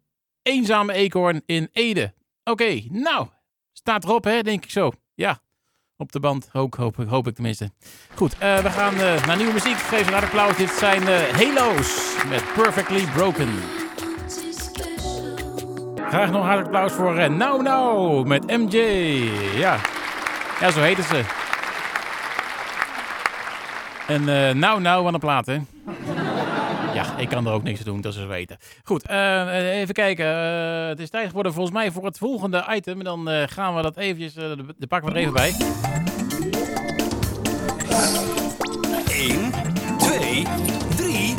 Eenzame 0.43 0.93
Eekhoorn 0.93 1.43
in 1.47 1.69
Ede. 1.73 2.15
Oké, 2.45 2.83
nou, 2.91 3.27
staat 3.73 4.05
erop 4.05 4.25
hè, 4.25 4.43
denk 4.43 4.65
ik 4.65 4.71
zo. 4.71 4.93
Ja, 5.15 5.41
op 5.97 6.13
de 6.13 6.21
band, 6.21 6.49
hoop, 6.53 6.77
hoop, 6.77 6.97
hoop 7.09 7.27
ik 7.27 7.35
tenminste. 7.35 7.71
Goed, 8.15 8.39
eh, 8.39 8.59
we 8.59 8.71
gaan 8.71 8.95
eh, 8.95 9.27
naar 9.27 9.37
nieuwe 9.37 9.53
muziek. 9.53 9.77
Geef 9.77 10.07
een 10.07 10.15
applaus. 10.15 10.57
Dit 10.57 10.71
zijn 10.71 11.09
eh, 11.09 11.21
Halo's 11.21 12.15
met 12.29 12.45
Perfectly 12.55 13.05
Broken. 13.15 13.49
Graag 16.09 16.31
nog 16.31 16.41
een 16.41 16.49
hard 16.49 16.65
applaus 16.65 16.93
voor 16.93 17.31
Now 17.31 17.63
Now 17.63 18.27
met 18.27 18.47
MJ. 18.47 18.79
Ja. 19.57 19.81
ja, 20.61 20.71
zo 20.71 20.81
heten 20.81 21.05
ze. 21.05 21.42
En 24.07 24.29
eh 24.29 24.55
nou, 24.55 24.81
nou 24.81 25.07
aan 25.07 25.13
de 25.13 25.19
plaat, 25.19 25.47
hè? 25.47 25.59
Ja, 26.95 27.17
ik 27.17 27.29
kan 27.29 27.47
er 27.47 27.53
ook 27.53 27.63
niks 27.63 27.79
aan 27.79 27.85
doen, 27.85 28.01
dat 28.01 28.15
ze 28.15 28.27
weten. 28.27 28.57
Goed, 28.85 29.07
eh, 29.07 29.79
even 29.81 29.95
kijken. 29.95 30.27
Eh, 30.27 30.87
het 30.89 31.01
is 31.01 31.11
tijd 31.11 31.27
geworden 31.27 31.53
volgens 31.53 31.75
mij 31.77 31.91
voor 31.91 32.05
het 32.05 32.19
volgende 32.19 32.65
item. 32.71 32.99
En 32.99 33.05
dan 33.05 33.31
eh, 33.31 33.43
gaan 33.47 33.75
we 33.77 33.83
dat 33.83 33.97
eventjes, 33.97 34.37
eh, 34.37 34.43
de, 34.43 34.75
de 34.79 34.87
pakken 34.87 35.13
we 35.13 35.19
er 35.19 35.21
even 35.21 35.33
bij. 35.33 35.55
1, 39.09 39.53
2, 39.99 40.47
3. 40.97 41.35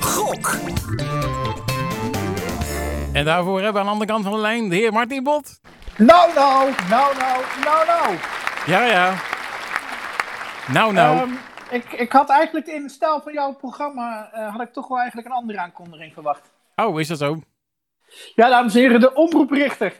Gok. 0.00 0.56
En 3.12 3.24
daarvoor 3.24 3.56
hebben 3.62 3.72
we 3.72 3.78
aan 3.78 3.84
de 3.84 3.92
andere 3.92 4.10
kant 4.10 4.24
van 4.24 4.32
de 4.32 4.38
lijn 4.38 4.68
de 4.68 4.76
heer 4.76 4.92
Martin 4.92 5.22
Bot. 5.22 5.60
Nou, 5.96 6.34
nou, 6.34 6.70
nou, 6.88 7.16
nou, 7.16 7.42
nou, 7.64 7.86
nou. 7.86 8.14
Ja, 8.66 8.84
ja. 8.84 9.14
Nou, 10.68 10.92
nou. 10.92 11.16
Ehm, 11.18 11.28
ik, 11.72 11.92
ik 11.92 12.12
had 12.12 12.28
eigenlijk 12.30 12.66
in 12.66 12.82
het 12.82 12.92
stijl 12.92 13.20
van 13.20 13.32
jouw 13.32 13.54
programma, 13.54 14.30
eh, 14.32 14.52
had 14.52 14.60
ik 14.60 14.72
toch 14.72 14.88
wel 14.88 14.98
eigenlijk 14.98 15.28
een 15.28 15.34
andere 15.34 15.58
aankondiging 15.58 16.12
verwacht. 16.12 16.50
Oh, 16.76 17.00
is 17.00 17.08
dat 17.08 17.18
zo? 17.18 17.40
Ja, 18.34 18.48
dames 18.48 18.74
en 18.74 18.80
heren, 18.80 19.00
de 19.00 19.14
omroeprichter. 19.14 19.92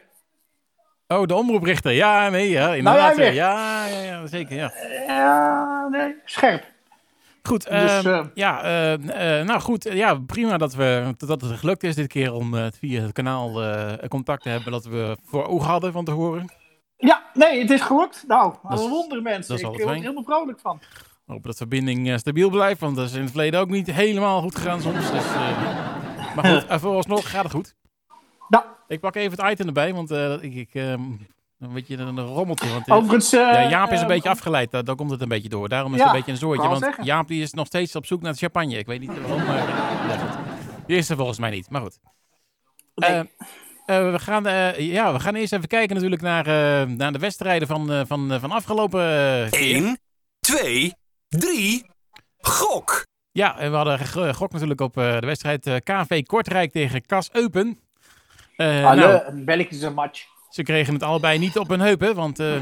Oh, 1.08 1.26
de 1.26 1.34
omroeprichter. 1.34 1.92
Ja, 1.92 2.28
nee, 2.28 2.50
ja, 2.50 2.74
inderdaad. 2.74 3.16
jij 3.16 3.24
weer. 3.24 3.34
ja, 3.34 3.86
ja, 3.86 4.00
ja, 4.00 4.26
zeker, 4.26 4.56
ja. 4.56 4.72
Ja, 5.06 5.88
nee, 5.90 6.14
scherp. 6.24 6.64
Goed, 7.42 7.68
Dus, 7.70 8.04
ehm, 8.04 8.08
eh, 8.08 8.24
ja, 8.34 8.62
eh, 8.62 9.38
eh, 9.40 9.46
nou 9.46 9.60
goed, 9.60 9.86
eh, 9.86 9.96
ja, 9.96 10.14
prima 10.26 10.56
dat, 10.56 10.74
we, 10.74 11.14
dat 11.16 11.40
het 11.40 11.52
gelukt 11.58 11.82
is 11.82 11.94
dit 11.94 12.06
keer 12.06 12.32
om 12.32 12.54
eh, 12.56 12.66
via 12.78 13.02
het 13.02 13.12
kanaal 13.12 13.62
eh, 13.62 14.08
contact 14.08 14.42
te 14.42 14.48
hebben 14.48 14.72
dat 14.72 14.84
we 14.84 15.16
voor 15.24 15.46
ogen 15.46 15.68
hadden 15.70 15.92
van 15.92 16.04
te 16.04 16.10
horen. 16.10 16.52
Ja, 16.96 17.22
nee, 17.34 17.60
het 17.60 17.70
is 17.70 17.80
gelukt. 17.80 18.24
Nou, 18.26 18.54
Dat 18.68 18.80
een 18.84 18.90
wonder 18.90 19.22
mensen. 19.22 19.56
ik 19.56 19.64
word 19.64 19.80
er 19.80 19.88
helemaal 19.94 20.22
vrolijk 20.22 20.60
van. 20.60 20.80
Hopen 21.26 21.42
dat 21.42 21.52
de 21.52 21.56
verbinding 21.68 22.10
eh, 22.10 22.16
stabiel 22.16 22.50
blijft, 22.50 22.80
want 22.80 22.96
dat 22.96 23.06
is 23.06 23.14
in 23.14 23.20
het 23.20 23.30
verleden 23.30 23.60
ook 23.60 23.68
niet 23.68 23.92
helemaal 23.92 24.40
goed 24.42 24.54
gegaan 24.56 24.80
soms. 24.80 25.10
Dus, 25.10 25.24
eh, 25.24 26.34
maar 26.36 26.44
goed, 26.44 26.70
uh, 26.70 26.78
vooralsnog 26.82 27.30
gaat 27.30 27.42
het 27.42 27.52
goed. 27.52 27.74
Nou, 28.48 28.64
Ik 28.88 29.00
pak 29.00 29.14
even 29.14 29.38
het 29.42 29.52
item 29.52 29.66
erbij, 29.66 29.94
want 29.94 30.10
eh, 30.10 30.32
ik, 30.42 30.54
ik 30.54 30.70
ehm, 30.74 31.00
een 31.58 31.72
beetje 31.72 31.96
een, 31.96 32.20
rommeltje. 32.20 32.68
Want, 32.70 32.88
eh, 32.88 32.94
overigens... 32.94 33.32
eh, 33.32 33.40
ja, 33.40 33.68
Jaap 33.68 33.90
is 33.90 33.96
een 33.98 34.02
eh, 34.02 34.08
beetje 34.10 34.28
afgeleid, 34.28 34.70
daar, 34.70 34.84
daar 34.84 34.94
komt 34.96 35.10
het 35.10 35.20
een 35.20 35.28
beetje 35.28 35.48
door. 35.48 35.68
Daarom 35.68 35.92
is 35.94 35.98
Ja, 35.98 36.04
het 36.04 36.12
een 36.12 36.18
beetje 36.18 36.32
een 36.32 36.38
zoortje, 36.38 36.68
want 36.68 36.80
zeggen. 36.82 37.04
Jaap 37.04 37.28
die 37.28 37.42
is 37.42 37.52
nog 37.52 37.66
steeds 37.66 37.96
op 37.96 38.06
zoek 38.06 38.22
naar 38.22 38.34
champagne. 38.34 38.78
Ik 38.78 38.86
weet 38.86 39.00
niet 39.00 39.20
waarom, 39.20 39.44
maar 39.44 39.56
ja, 39.56 40.40
die 40.86 40.96
is 40.96 41.08
er 41.10 41.16
volgens 41.16 41.38
mij 41.38 41.50
niet, 41.50 41.70
maar 41.70 41.80
goed. 41.80 41.98
Nee. 42.94 43.10
Eh, 43.10 43.18
eh, 43.86 44.12
we, 44.12 44.18
gaan, 44.18 44.46
eh, 44.46 44.78
ja, 44.78 45.12
we 45.12 45.20
gaan 45.20 45.34
eerst 45.34 45.52
even 45.52 45.68
kijken 45.68 45.94
natuurlijk 45.94 46.22
naar, 46.22 46.46
eh, 46.46 46.88
naar 46.88 47.12
de 47.12 47.18
wedstrijden 47.18 47.68
van, 47.68 47.92
eh, 47.92 48.00
van, 48.06 48.32
eh, 48.32 48.40
van 48.40 48.50
afgelopen 48.50 49.00
eh, 49.00 49.50
keer. 49.50 49.74
1, 49.76 49.98
2, 50.40 50.94
3, 51.38 51.86
gok! 52.38 53.06
Ja, 53.32 53.58
en 53.58 53.70
we 53.70 53.76
hadden 53.76 53.98
gegokt 53.98 54.52
natuurlijk 54.52 54.80
op 54.80 54.96
eh, 54.96 55.18
de 55.20 55.26
wedstrijd 55.26 55.66
eh, 55.66 55.76
KV 55.84 56.22
Kortrijk 56.22 56.72
tegen 56.72 57.06
Kas 57.06 57.28
Eupen. 57.32 57.78
Eh, 58.56 58.84
Hallo, 58.84 59.06
nou, 59.06 59.24
een 59.26 59.44
Belgische 59.44 59.90
match. 59.90 60.24
ze 60.50 60.62
kregen 60.62 60.94
het 60.94 61.02
allebei 61.02 61.38
niet 61.38 61.58
op 61.58 61.68
hun 61.68 61.80
heupen, 61.80 62.14
want 62.14 62.38
eh, 62.38 62.60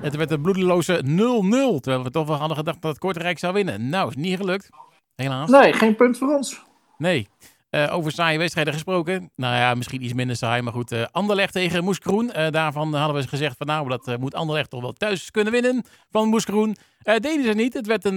het 0.00 0.16
werd 0.16 0.30
een 0.30 0.42
bloedeloze 0.42 1.02
0-0. 1.04 1.80
Terwijl 1.80 2.02
we 2.02 2.10
toch 2.10 2.26
wel 2.26 2.36
hadden 2.36 2.56
gedacht 2.56 2.82
dat 2.82 2.98
Kortrijk 2.98 3.38
zou 3.38 3.52
winnen. 3.52 3.88
Nou, 3.88 4.08
is 4.08 4.14
niet 4.16 4.36
gelukt. 4.36 4.68
Helaas. 5.16 5.50
Nee, 5.50 5.72
geen 5.72 5.96
punt 5.96 6.18
voor 6.18 6.28
ons. 6.36 6.60
Nee. 6.98 7.28
Eh, 7.74 7.94
over 7.94 8.12
saaie 8.12 8.38
wedstrijden 8.38 8.72
gesproken. 8.72 9.30
Nou 9.36 9.56
ja, 9.56 9.74
misschien 9.74 10.04
iets 10.04 10.12
minder 10.12 10.36
saai, 10.36 10.62
maar 10.62 10.72
goed. 10.72 10.92
eh 10.92 11.04
Anderlecht 11.10 11.52
tegen 11.52 11.84
Moeskroen. 11.84 12.32
Eh 12.32 12.50
daarvan 12.50 12.94
hadden 12.94 13.22
we 13.22 13.28
gezegd 13.28 13.56
van 13.56 13.66
nou, 13.66 13.88
dat 13.88 14.16
moet 14.18 14.34
Anderlecht 14.34 14.70
toch 14.70 14.80
wel 14.80 14.92
thuis 14.92 15.30
kunnen 15.30 15.52
winnen 15.52 15.84
van 16.10 16.28
Moeskroen. 16.28 16.76
Deden 17.02 17.44
ze 17.44 17.52
niet. 17.52 17.74
Het 17.74 17.86
werd 17.86 18.04
een, 18.04 18.14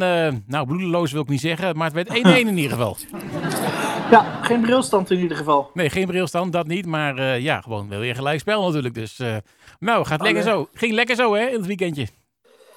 nou 0.47 0.65
bloedeloos 0.67 1.11
wil 1.11 1.21
ik 1.21 1.27
niet 1.27 1.41
zeggen, 1.41 1.77
maar 1.77 1.91
het 1.91 2.07
werd 2.07 2.09
1-1 2.09 2.11
in 2.47 2.57
ieder 2.57 2.71
geval. 2.71 2.97
Ja, 4.11 4.39
geen 4.41 4.61
brilstand 4.61 5.11
in 5.11 5.19
ieder 5.19 5.37
geval. 5.37 5.69
Nee, 5.73 5.89
geen 5.89 6.05
brilstand, 6.05 6.51
dat 6.51 6.67
niet. 6.67 6.85
Maar 6.85 7.39
ja, 7.39 7.61
gewoon 7.61 7.89
wel 7.89 7.99
weer 7.99 8.15
gelijk 8.15 8.39
spel 8.39 8.65
natuurlijk. 8.65 8.93
Dus 8.93 9.21
nou, 9.79 10.05
gaat 10.05 10.21
lekker 10.21 10.43
zo. 10.43 10.69
Ging 10.73 10.93
lekker 10.93 11.15
zo 11.15 11.33
hè, 11.33 11.47
in 11.47 11.57
het 11.57 11.65
weekendje. 11.65 12.07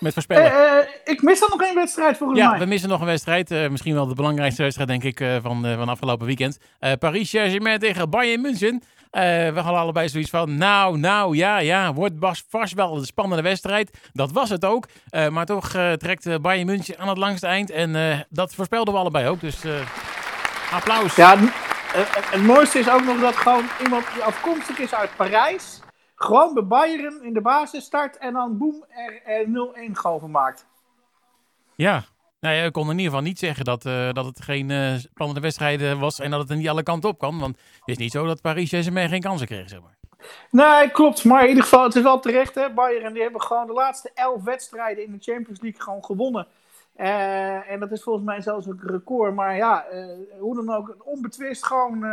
Met 0.00 0.12
voorspellen. 0.12 0.52
Eh, 0.52 0.78
eh, 0.78 0.86
ik 1.04 1.22
mis 1.22 1.40
dan 1.40 1.48
nog 1.50 1.62
één 1.62 1.74
wedstrijd 1.74 2.16
volgens 2.16 2.38
Ja, 2.38 2.50
mij. 2.50 2.58
we 2.58 2.64
missen 2.64 2.88
nog 2.88 3.00
een 3.00 3.06
wedstrijd. 3.06 3.50
eh, 3.50 3.68
misschien 3.68 3.94
wel 3.94 4.06
de 4.06 4.14
belangrijkste 4.14 4.62
wedstrijd, 4.62 4.88
denk 4.88 5.04
ik, 5.04 5.24
van, 5.42 5.62
van 5.76 5.88
afgelopen 5.88 6.26
weekend. 6.26 6.58
Paris 6.98 7.30
Saint-Germain 7.30 7.78
tegen 7.78 8.10
Bayern 8.10 8.40
München. 8.40 8.82
We 9.10 9.52
hadden 9.54 9.80
allebei 9.80 10.08
zoiets 10.08 10.30
van, 10.30 10.56
nou, 10.56 10.98
nou, 10.98 11.36
ja, 11.36 11.58
ja, 11.58 11.92
wordt 11.92 12.18
bas- 12.18 12.44
vast 12.48 12.74
wel 12.74 12.96
een 12.96 13.04
spannende 13.04 13.42
wedstrijd. 13.42 13.98
Dat 14.12 14.32
was 14.32 14.48
het 14.50 14.64
ook. 14.64 14.86
Maar 15.30 15.46
toch 15.46 15.68
trekt 15.96 16.40
Bayern 16.42 16.66
München 16.66 16.98
aan 16.98 17.08
het 17.08 17.18
langste 17.18 17.46
eind. 17.46 17.70
En 17.70 18.26
dat 18.30 18.54
voorspelden 18.54 18.94
we 18.94 19.00
allebei 19.00 19.28
ook. 19.28 19.40
Dus 19.40 19.56
applaus. 20.72 21.14
Ja, 21.16 21.36
het 22.30 22.42
mooiste 22.42 22.78
is 22.78 22.88
ook 22.90 23.04
nog 23.04 23.20
dat 23.20 23.36
gewoon 23.36 23.64
iemand 23.82 24.04
die 24.14 24.22
afkomstig 24.22 24.78
is 24.78 24.94
uit 24.94 25.10
Parijs, 25.16 25.80
gewoon 26.22 26.54
bij 26.54 26.66
Bayern 26.66 27.22
in 27.22 27.32
de 27.32 27.40
basis 27.40 27.84
start 27.84 28.18
en 28.18 28.32
dan 28.32 28.58
boem 28.58 28.84
er 28.88 29.22
eh, 29.22 29.88
0-1 29.88 29.92
goal 29.92 30.18
van 30.18 30.30
maakt. 30.30 30.66
Ja. 31.74 32.04
Nou 32.40 32.54
ja, 32.54 32.62
ik 32.62 32.72
kon 32.72 32.84
in 32.84 32.90
ieder 32.90 33.04
geval 33.04 33.20
niet 33.20 33.38
zeggen 33.38 33.64
dat, 33.64 33.86
eh, 33.86 34.12
dat 34.12 34.24
het 34.24 34.42
geen 34.42 34.70
eh, 34.70 34.94
spannende 34.94 35.40
wedstrijd 35.40 35.98
was 35.98 36.20
en 36.20 36.30
dat 36.30 36.40
het 36.40 36.50
er 36.50 36.56
niet 36.56 36.68
alle 36.68 36.82
kanten 36.82 37.10
op 37.10 37.18
kan. 37.18 37.38
Want 37.38 37.56
het 37.56 37.88
is 37.88 37.96
niet 37.96 38.12
zo 38.12 38.26
dat 38.26 38.40
Paris 38.40 38.68
Saint-Germain 38.68 39.08
geen 39.08 39.20
kansen 39.20 39.46
kreeg, 39.46 39.68
zeg 39.68 39.80
maar. 39.80 39.96
Nee, 40.50 40.90
klopt. 40.90 41.24
Maar 41.24 41.42
in 41.42 41.48
ieder 41.48 41.62
geval, 41.62 41.84
het 41.84 41.94
is 41.94 42.02
wel 42.02 42.20
terecht, 42.20 42.54
hè. 42.54 42.70
Bayern, 42.70 43.12
die 43.12 43.22
hebben 43.22 43.42
gewoon 43.42 43.66
de 43.66 43.72
laatste 43.72 44.10
elf 44.14 44.42
wedstrijden 44.42 45.04
in 45.04 45.12
de 45.12 45.32
Champions 45.32 45.60
League 45.60 45.80
gewoon 45.80 46.04
gewonnen. 46.04 46.46
Eh, 46.96 47.70
en 47.70 47.80
dat 47.80 47.90
is 47.92 48.02
volgens 48.02 48.24
mij 48.24 48.40
zelfs 48.40 48.66
een 48.66 48.80
record. 48.82 49.34
Maar 49.34 49.56
ja, 49.56 49.84
hoe 50.38 50.54
dan 50.54 50.74
ook, 50.74 50.96
onbetwist 50.98 51.66
gewoon, 51.66 52.04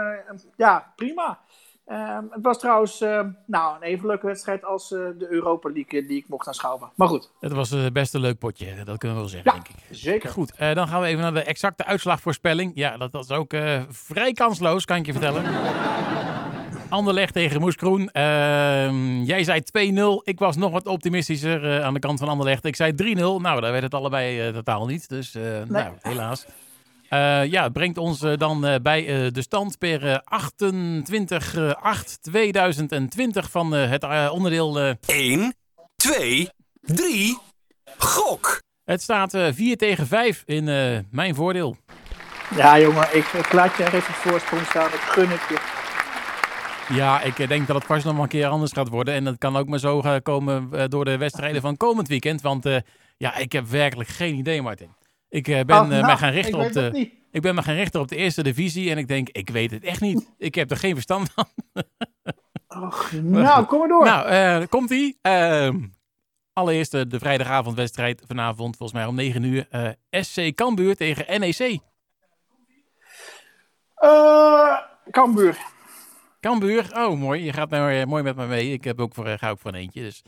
ja, 0.56 0.94
prima. 0.96 1.40
Eh, 1.88 2.18
het 2.30 2.44
was 2.44 2.60
trouwens, 2.60 3.02
eh, 3.02 3.20
nou, 3.46 3.76
een 3.76 3.82
even 3.82 4.08
leuke 4.08 4.26
wedstrijd 4.26 4.66
als 4.66 4.92
eh, 4.92 5.00
de 5.18 5.28
Europa 5.30 5.70
League 5.70 6.02
eh, 6.02 6.08
die 6.08 6.18
ik 6.18 6.26
mocht 6.28 6.48
aanschouwen. 6.48 6.90
Maar 6.96 7.08
goed, 7.08 7.32
Het 7.40 7.52
was 7.52 7.72
eh, 7.72 7.86
best 7.94 8.14
een 8.14 8.22
leuk 8.22 8.38
potje, 8.40 8.66
dat 8.84 8.98
kunnen 8.98 9.18
we 9.18 9.24
wel 9.24 9.32
zeggen, 9.32 9.52
Ja. 9.52 9.58
denk 9.64 9.68
ik. 9.68 9.96
zeker. 9.98 10.30
Goed, 10.30 10.54
dan 10.58 10.88
gaan 10.88 11.02
we 11.02 11.08
even 11.08 11.22
naar 11.22 11.34
de 11.34 11.44
exacte 11.44 11.86
uitslagvoorspelling. 11.86 12.72
Ja, 12.76 12.98
dat 12.98 13.12
was 13.12 13.32
ook 13.32 13.54
vrij 13.90 14.34
kansloos, 14.34 14.86
kan 14.86 14.98
ik 14.98 15.06
je 15.06 15.12
vertellen. 15.12 15.44
Anderlecht 16.90 17.34
tegen 17.34 17.60
Moeskroen. 17.60 18.10
Ehm, 18.12 19.22
jij 19.24 19.44
zei 19.44 19.62
2-0. 19.62 20.22
Ik 20.24 20.40
was 20.40 20.56
nog 20.56 20.72
wat 20.72 20.88
optimistischer 20.88 21.84
aan 21.84 21.94
de 21.94 22.00
kant 22.00 22.20
van 22.20 22.28
Anderlecht. 22.28 22.66
Ik 22.66 22.76
zei 22.76 22.94
3-0. 22.96 22.96
Nou, 23.42 23.62
daar 23.62 23.72
werd 23.72 23.84
het 23.84 23.94
allebei 23.94 24.52
totaal 24.54 24.86
niet. 24.86 25.10
Dus 25.10 25.36
eh, 25.36 25.44
nou, 25.68 25.94
helaas. 26.02 26.46
Eh, 27.10 27.46
ja, 27.46 27.64
het 27.64 27.74
brengt 27.74 27.98
ons 27.98 28.22
eh, 28.22 28.34
dan 28.38 28.66
eh, 28.66 28.76
bij 28.82 29.08
eh, 29.08 29.32
de 29.32 29.42
stand 29.42 29.78
per 29.78 30.08
eh, 30.08 30.18
28-8-2020 30.64 30.70
van 33.50 33.76
eh, 33.76 33.90
het 33.90 34.30
onderdeel... 34.32 34.80
eh, 34.80 34.92
1, 35.06 35.56
2, 35.96 36.50
3, 36.82 37.38
gok! 37.98 38.62
het 38.84 39.02
staat 39.02 39.34
eh 39.34 39.48
4 39.54 39.78
tegen 39.78 40.08
5 40.08 40.44
in 40.46 40.68
eh, 40.68 40.98
mijn 41.12 41.36
voordeel. 41.36 41.78
Ja, 42.56 42.80
jongen, 42.80 43.16
ik, 43.16 43.26
ik 43.26 43.54
laat 43.54 43.78
je 43.78 43.84
er 43.84 43.96
even 43.96 44.14
voorsprong 44.14 44.66
staan. 44.66 44.88
Ik 44.88 45.00
gun 45.00 45.30
het 45.30 45.42
je. 45.50 45.76
Ja, 46.94 47.22
ik 47.22 47.48
denk 47.48 47.68
dat 47.68 47.76
het 47.76 47.86
vast 47.86 48.06
nog 48.06 48.14
wel 48.14 48.24
een 48.24 48.30
keer 48.30 48.48
anders 48.48 48.72
gaat 48.72 48.90
worden. 48.90 49.14
En 49.14 49.24
dat 49.24 49.38
kan 49.38 49.58
ook 49.58 49.68
maar 49.68 49.80
zo 49.80 50.02
gaan 50.02 50.22
komen 50.22 50.90
door 50.90 51.06
de 51.06 51.18
wedstrijden 51.18 51.62
van 51.62 51.78
komend 51.78 52.08
weekend. 52.08 52.42
Want 52.42 52.66
eh, 52.66 52.78
ja, 53.18 53.36
ik 53.36 53.52
heb 53.52 53.68
werkelijk 53.68 54.10
geen 54.10 54.36
idee, 54.36 54.62
Martin. 54.62 54.90
Ik 55.30 55.48
eh, 55.48 55.66
ben 55.66 55.76
Oh, 55.76 55.84
eh, 55.84 55.90
nou, 55.90 56.06
mij 56.06 56.18
gaan 56.18 56.34
ik 56.34 56.36
richten 56.36 56.60
op 56.60 56.72
de. 56.72 57.12
Ik 57.32 57.42
ben 57.42 57.56
me 57.56 57.64
gaan 57.64 57.76
richten 57.76 58.00
op 58.00 58.08
de 58.08 58.16
eerste 58.16 58.44
divisie 58.44 58.90
en 58.92 58.98
ik 58.98 59.08
denk, 59.08 59.30
ik 59.30 59.50
weet 59.50 59.72
het 59.72 59.84
echt 59.84 60.02
niet. 60.02 60.34
Ik 60.38 60.56
heb 60.56 60.72
er 60.72 60.78
geen 60.78 60.94
verstand 60.94 61.32
van. 61.34 61.46
Och, 62.68 63.12
nou, 63.22 63.66
kom 63.66 63.80
maar 63.80 63.88
door. 63.88 64.06
Nou, 64.06 64.28
eh, 64.28 64.68
komt 64.70 64.92
ie. 64.92 65.18
Ehm, 65.22 65.80
allereerst 66.54 66.92
de 66.92 67.20
vrijdagavondwedstrijd 67.20 68.24
vanavond, 68.28 68.78
volgens 68.78 69.00
mij 69.00 69.08
om 69.08 69.16
9 69.16 69.44
uur. 69.44 69.68
SC 70.10 70.52
Cambuur 70.56 70.96
tegen 70.96 71.40
NEC. 71.40 71.80
Cambuur. 75.12 75.58
Cambuur, 76.40 76.92
oh 76.96 77.20
mooi. 77.20 77.44
Je 77.44 77.54
gaat 77.54 77.70
nou, 77.70 78.06
mooi 78.06 78.24
met 78.24 78.36
me 78.36 78.46
mee. 78.46 78.72
Ik 78.72 78.84
heb 78.84 79.00
ook 79.00 79.14
voor, 79.14 79.28
ga 79.28 79.50
ook 79.50 79.60
voor 79.60 79.72
een 79.72 79.80
eentje. 79.80 80.02
Dus 80.02 80.24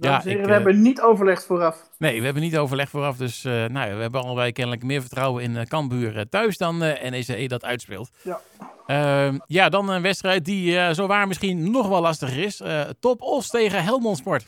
En 0.00 0.14
ik, 0.14 0.22
we 0.24 0.42
eh, 0.42 0.48
hebben 0.48 0.82
niet 0.82 1.00
overlegd 1.00 1.44
vooraf. 1.44 1.90
Nee, 1.98 2.18
we 2.18 2.24
hebben 2.24 2.42
niet 2.42 2.58
overleg 2.58 2.88
vooraf. 2.88 3.16
Dus 3.16 3.44
eh, 3.44 3.52
nou, 3.52 3.88
ja, 3.88 3.94
we 3.94 4.02
hebben 4.02 4.22
allebei 4.22 4.52
kennelijk 4.52 4.82
meer 4.82 5.00
vertrouwen 5.00 5.42
in 5.42 5.50
uh, 5.50 6.20
eh, 6.20 6.20
thuis 6.30 6.56
dan 6.56 6.82
eh 6.82 7.10
NEC 7.10 7.48
dat 7.48 7.64
uitspeelt. 7.64 8.10
Ja. 8.22 8.40
Ehm, 8.86 9.38
ja, 9.46 9.68
dan 9.68 9.88
een 9.88 10.02
wedstrijd 10.02 10.44
die 10.44 10.94
zo 10.94 11.06
waar 11.06 11.26
misschien 11.26 11.70
nog 11.70 11.88
wel 11.88 12.00
lastiger 12.00 12.42
is. 12.42 12.62
Top 13.00 13.22
Os 13.22 13.48
tegen 13.48 13.84
Helmond 13.84 14.16
Sport. 14.16 14.46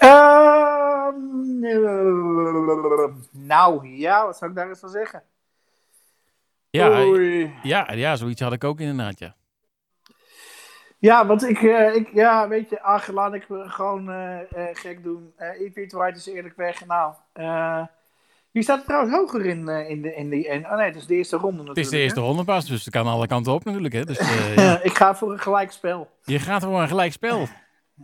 Ehm, 0.00 1.64
eh, 1.64 3.14
nou, 3.30 3.88
ja, 3.88 4.24
wat 4.26 4.36
zou 4.36 4.50
ik 4.50 4.56
daar 4.56 4.68
eens 4.68 4.78
van 4.78 4.88
zeggen? 4.88 5.22
Ja, 6.70 7.00
Oei. 7.00 7.54
ja, 7.62 7.92
ja, 7.92 8.16
zoiets 8.16 8.40
had 8.40 8.52
ik 8.52 8.64
ook 8.64 8.80
inderdaad, 8.80 9.18
ja. 9.18 9.34
Ja, 11.00 11.26
want 11.26 11.48
ik, 11.48 11.62
eh, 11.62 11.94
ik, 11.94 12.08
ja, 12.12 12.48
weet 12.48 12.70
je, 12.70 12.82
ach, 12.82 13.08
laat 13.08 13.34
ik 13.34 13.46
gewoon 13.48 14.10
eh, 14.10 14.40
eh, 14.40 14.46
gek 14.72 15.02
doen. 15.02 15.32
Uh, 15.60 15.72
Piet 15.72 15.92
White 15.92 16.18
is 16.18 16.26
eerlijk 16.26 16.56
weg. 16.56 16.86
Nou, 16.86 17.14
wie 18.50 18.62
staat 18.62 18.78
er 18.78 18.84
trouwens 18.84 19.14
hoger 19.14 19.46
in, 19.46 19.68
in, 19.68 20.02
de, 20.02 20.14
in 20.14 20.30
die... 20.30 20.48
Oh 20.48 20.76
nee, 20.76 20.86
het 20.86 20.96
is 20.96 21.06
de 21.06 21.14
eerste 21.14 21.36
ronde 21.36 21.56
natuurlijk. 21.56 21.76
Het 21.76 21.86
is 21.86 21.92
de 21.92 21.98
eerste 21.98 22.20
hè? 22.20 22.26
ronde 22.26 22.44
pas, 22.44 22.66
dus 22.66 22.84
het 22.84 22.94
kan 22.94 23.06
alle 23.06 23.26
kanten 23.26 23.52
op 23.52 23.64
natuurlijk. 23.64 23.94
Hè. 23.94 24.04
Dus, 24.04 24.18
ja. 24.56 24.82
ik 24.82 24.96
ga 24.96 25.14
voor 25.14 25.32
een 25.32 25.38
gelijkspel. 25.38 26.10
Je 26.24 26.38
gaat 26.38 26.64
voor 26.64 26.80
een 26.80 26.88
gelijk 26.88 27.12
spel. 27.12 27.46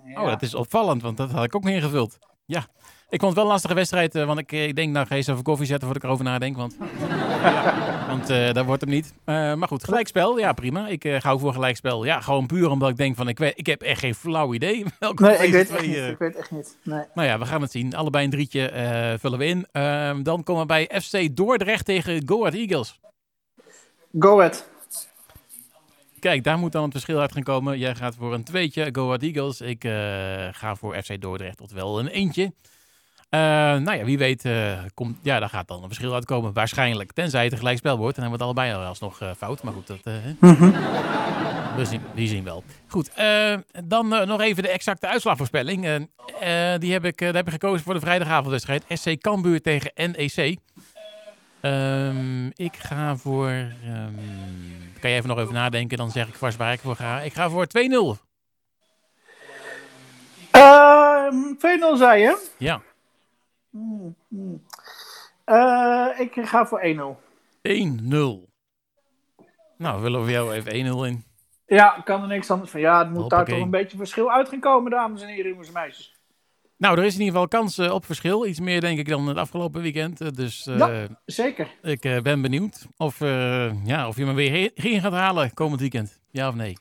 Ja. 0.05 0.23
Oh, 0.23 0.29
dat 0.29 0.43
is 0.43 0.55
opvallend, 0.55 1.03
want 1.03 1.17
dat 1.17 1.31
had 1.31 1.45
ik 1.45 1.55
ook 1.57 1.65
niet 1.65 1.75
ingevuld. 1.75 2.19
Ja, 2.45 2.67
ik 3.09 3.21
vond 3.21 3.23
het 3.23 3.35
wel 3.35 3.45
een 3.45 3.51
lastige 3.51 3.75
wedstrijd, 3.75 4.15
want 4.15 4.39
ik, 4.39 4.53
ik 4.53 4.77
denk, 4.77 4.93
nou 4.93 5.07
ga 5.07 5.15
je 5.15 5.21
eens 5.21 5.29
even 5.29 5.43
koffie 5.43 5.67
zetten 5.67 5.89
voordat 5.89 6.03
ik 6.03 6.09
erover 6.09 6.25
nadenk, 6.25 6.57
want, 6.57 6.77
want 8.17 8.31
eh 8.31 8.53
dat 8.53 8.65
wordt 8.65 8.81
hem 8.81 8.91
niet. 8.91 9.15
Eh, 9.25 9.55
maar 9.55 9.69
goed, 9.69 9.85
gelijkspel, 9.85 10.39
ja 10.39 10.53
prima. 10.53 10.89
Ik 10.89 11.05
eh, 11.05 11.21
ga 11.21 11.31
ook 11.31 11.41
voor 11.41 11.53
gelijkspel. 11.53 12.05
Ja, 12.05 12.21
gewoon 12.21 12.47
puur 12.47 12.71
omdat 12.71 12.89
ik 12.89 12.97
denk 12.97 13.17
van, 13.17 13.29
ik, 13.29 13.39
weet, 13.39 13.53
ik 13.57 13.67
heb 13.67 13.83
echt 13.83 14.01
geen 14.01 14.15
flauw 14.15 14.55
idee. 14.55 14.85
welke 14.99 15.23
Nee, 15.23 15.33
ik 15.33 15.53
weet, 15.53 15.55
echt 15.55 15.69
twee, 15.69 15.89
niet, 15.89 15.97
eh, 15.97 16.09
ik 16.09 16.19
weet 16.19 16.37
echt 16.37 16.51
niet. 16.51 16.77
Nee. 16.83 17.05
nou 17.15 17.29
ja, 17.29 17.39
we 17.39 17.47
gaan 17.47 17.63
het 17.63 17.71
zien. 17.71 17.95
Allebei 17.95 18.25
een 18.25 18.31
drietje 18.31 18.69
eh, 18.69 19.19
vullen 19.19 19.39
we 19.39 19.45
in. 19.45 19.67
Ehm, 19.73 20.23
dan 20.23 20.43
komen 20.43 20.63
we 20.63 20.69
bij 20.69 21.01
FC 21.01 21.37
Dordrecht 21.37 21.85
tegen 21.85 22.29
Go 22.29 22.39
Ahead 22.41 22.55
Eagles. 22.55 23.01
Go 24.19 24.39
ahead. 24.39 24.69
Kijk, 26.19 26.45
daar 26.45 26.59
moet 26.59 26.73
dan 26.73 26.83
het 26.83 26.93
verschil 26.93 27.21
uit 27.21 27.33
gaan 27.33 27.43
komen. 27.43 27.79
Jij 27.79 27.95
gaat 27.95 28.17
voor 28.19 28.35
een 28.35 28.45
tweetje, 28.45 28.89
Go 28.93 29.05
Ahead 29.05 29.23
Eagles. 29.23 29.61
Ik 29.61 29.85
eh, 29.85 29.93
ga 30.53 30.75
voor 30.77 31.03
FC 31.03 31.21
Dordrecht 31.21 31.57
tot 31.57 31.73
wel 31.73 31.99
een 31.99 32.09
eentje. 32.09 32.53
Eh, 33.37 33.43
nou 33.83 33.99
ja, 33.99 34.05
wie 34.05 34.19
weet, 34.19 34.45
eh, 34.45 34.79
komt, 34.95 35.19
ja, 35.23 35.39
daar 35.39 35.49
gaat 35.49 35.69
dan 35.69 35.83
een 35.83 35.87
verschil 35.89 36.15
uitkomen. 36.15 36.53
Waarschijnlijk. 36.53 37.13
Tenzij 37.13 37.43
het 37.43 37.53
een 37.53 37.59
gelijkspel 37.59 37.97
wordt. 37.99 38.17
Dan 38.17 38.25
hebben 38.25 38.47
we 38.47 38.53
het 38.53 38.59
allebei 38.59 38.87
alsnog 38.87 39.21
uh, 39.21 39.31
fout. 39.37 39.63
Maar 39.63 39.73
goed, 39.73 39.87
dat, 39.87 39.99
uh, 40.05 40.15
we 41.77 41.85
zien, 41.85 42.01
die 42.15 42.29
zien 42.29 42.45
wel. 42.45 42.65
Goed, 42.89 43.11
uh, 43.19 43.55
dan 43.85 44.15
uh, 44.15 44.23
nog 44.23 44.41
even 44.41 44.63
de 44.63 44.69
exacte 44.69 45.07
uitslagvoorspelling. 45.07 46.09
die 46.79 46.93
heb 46.93 47.05
ik, 47.05 47.19
daar 47.19 47.35
heb 47.35 47.47
ik 47.47 47.53
gekozen 47.53 47.85
voor 47.85 47.95
de 47.95 48.01
vrijdagavondwedstrijd. 48.01 48.85
SC 48.89 49.21
Cambuur 49.21 49.63
tegen 49.63 49.91
NEC. 49.95 50.57
Um, 51.61 52.51
ik 52.55 52.77
ga 52.77 53.17
voor... 53.17 53.49
Um, 53.49 54.19
kan 55.01 55.11
je 55.11 55.17
even 55.17 55.29
nog 55.29 55.39
even 55.39 55.55
nadenken, 55.55 55.99
dan 55.99 56.11
zeg 56.11 56.29
ik 56.29 56.35
vast 56.35 56.57
waar 56.57 56.73
ik 56.73 56.81
voor 56.81 56.97
ga. 56.97 57.21
Ik 57.21 57.33
ga 57.35 57.51
voor 57.51 57.67
2-0. 57.67 57.81
Uh, 60.57 61.27
2-0 61.95 61.97
zei 61.97 62.23
je? 62.23 62.49
Ja. 62.57 62.81
Hmm, 63.77 64.17
hmm. 64.29 64.63
Uh, 65.47 66.09
ik 66.21 66.33
ga 66.47 66.67
voor 66.67 66.81
1-0. 66.85 67.17
1-0. 67.63 68.55
Nou, 69.79 70.03
willen 70.03 70.25
we 70.25 70.31
jou 70.31 70.53
even 70.53 70.73
1-0 70.73 71.07
in. 71.07 71.25
Ja, 71.67 72.01
kan 72.05 72.23
er 72.23 72.29
niks 72.29 72.51
anders 72.51 72.71
van. 72.71 72.81
Ja, 72.81 72.99
het 72.99 73.11
moet 73.11 73.31
daar 73.31 73.45
toch 73.45 73.59
een 73.59 73.71
beetje 73.71 73.97
verschil 73.97 74.31
uit 74.33 74.49
gaan 74.49 74.61
komen, 74.61 74.91
dames 74.91 75.23
en 75.23 75.29
heren, 75.29 75.51
jongens 75.51 75.69
en 75.69 75.75
meisjes. 75.75 76.15
Nou, 76.77 76.99
er 76.99 77.05
is 77.05 77.15
in 77.15 77.21
ieder 77.21 77.33
geval 77.35 77.49
kans 77.49 77.79
eh, 77.79 77.93
op 77.93 78.05
verschil. 78.05 78.47
Iets 78.47 78.61
meer 78.61 78.81
denk 78.81 78.99
ik 78.99 79.09
dan 79.09 79.27
het 79.27 79.37
afgelopen 79.37 79.83
weekend. 79.83 80.21
Eh, 80.21 80.29
Dus 80.29 80.67
eh, 80.67 80.79
Ja. 80.79 81.07
Zeker. 81.25 81.75
ik 81.83 82.05
eh, 82.05 82.21
ben 82.21 82.43
benieuwd 82.43 82.87
of, 82.97 83.21
eh, 83.21 83.85
ja, 83.87 84.09
of 84.09 84.17
je 84.17 84.25
me 84.25 84.33
weer 84.33 84.51
he- 84.51 84.71
heen 84.89 85.01
gaat 85.01 85.13
halen 85.13 85.55
komend 85.55 85.81
weekend. 85.81 86.21
Ja 86.31 86.49
of 86.49 86.55
nee? 86.55 86.77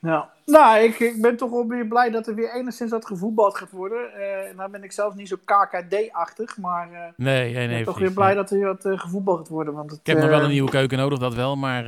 Ja. 0.00 0.30
Nou, 0.46 0.78
ik, 0.78 0.98
ik 0.98 1.22
ben 1.22 1.36
toch 1.36 1.50
wel 1.50 1.66
weer 1.66 1.86
blij 1.86 2.10
dat 2.10 2.26
er 2.26 2.34
weer 2.34 2.54
enigszins 2.54 2.90
wat 2.90 3.06
gevoetbald 3.06 3.56
gaat 3.56 3.70
worden. 3.70 4.14
Eh 4.14 4.56
nou 4.56 4.70
ben 4.70 4.82
ik 4.82 4.92
zelf 4.92 5.14
niet 5.14 5.28
zo 5.28 5.36
KKD-achtig, 5.44 6.58
maar 6.58 6.92
eh, 6.92 7.00
Nee, 7.16 7.52
nee, 7.52 7.62
ik 7.62 7.68
nee. 7.68 7.68
ben 7.68 7.84
toch 7.84 7.98
weer 7.98 8.12
blij 8.12 8.34
dat 8.34 8.50
er 8.50 8.60
wat 8.60 8.84
eh, 8.84 8.98
gevoetbald 8.98 9.38
gaat 9.38 9.48
worden. 9.48 9.74
Want 9.74 9.90
het, 9.90 10.00
Ik 10.00 10.06
heb 10.06 10.18
nog 10.18 10.28
wel 10.28 10.42
een 10.42 10.50
nieuwe 10.50 10.70
keuken 10.70 10.98
nodig, 10.98 11.18
dat 11.18 11.34
wel. 11.34 11.56
Maar 11.56 11.84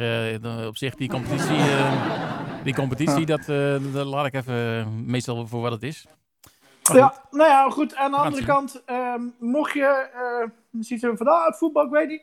op 0.66 0.76
zich, 0.76 0.94
die 0.94 1.08
competitie, 1.08 1.58
die 2.64 2.74
competitie 2.74 3.26
dat, 3.26 3.44
dat 3.92 4.06
laat 4.06 4.26
ik 4.26 4.34
even 4.34 4.86
meestal 5.06 5.46
voor 5.46 5.60
wat 5.60 5.72
het 5.72 5.82
is. 5.82 6.06
Ja, 6.82 7.14
nou 7.30 7.50
ja, 7.50 7.70
goed. 7.70 7.94
Aan 7.94 8.10
de 8.10 8.16
gaan 8.16 8.26
andere 8.26 8.44
kant, 8.44 8.82
ehm, 8.86 9.20
mocht 9.38 9.72
je 9.72 10.08
eh 10.14 10.48
ziet 10.80 11.00
ze 11.00 11.12
van, 11.16 11.26
ah, 11.26 11.46
het 11.46 11.56
voetbal, 11.56 11.84
ik 11.84 11.90
weet 11.90 12.08
niet. 12.08 12.22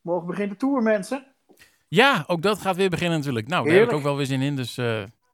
Morgen 0.00 0.26
begint 0.26 0.50
de 0.50 0.56
Tour, 0.56 0.82
mensen. 0.82 1.24
ja, 1.88 2.24
ook 2.26 2.42
dat 2.42 2.60
gaat 2.60 2.76
weer 2.76 2.90
beginnen 2.90 3.18
natuurlijk. 3.18 3.48
Nou, 3.48 3.64
daar 3.64 3.72
heb 3.72 3.82
ik 3.82 3.88
Heerlijk. 3.88 4.06
ook 4.06 4.10
wel 4.10 4.16
weer 4.16 4.38
zin 4.38 4.42
in. 4.42 4.56
Dus 4.56 4.78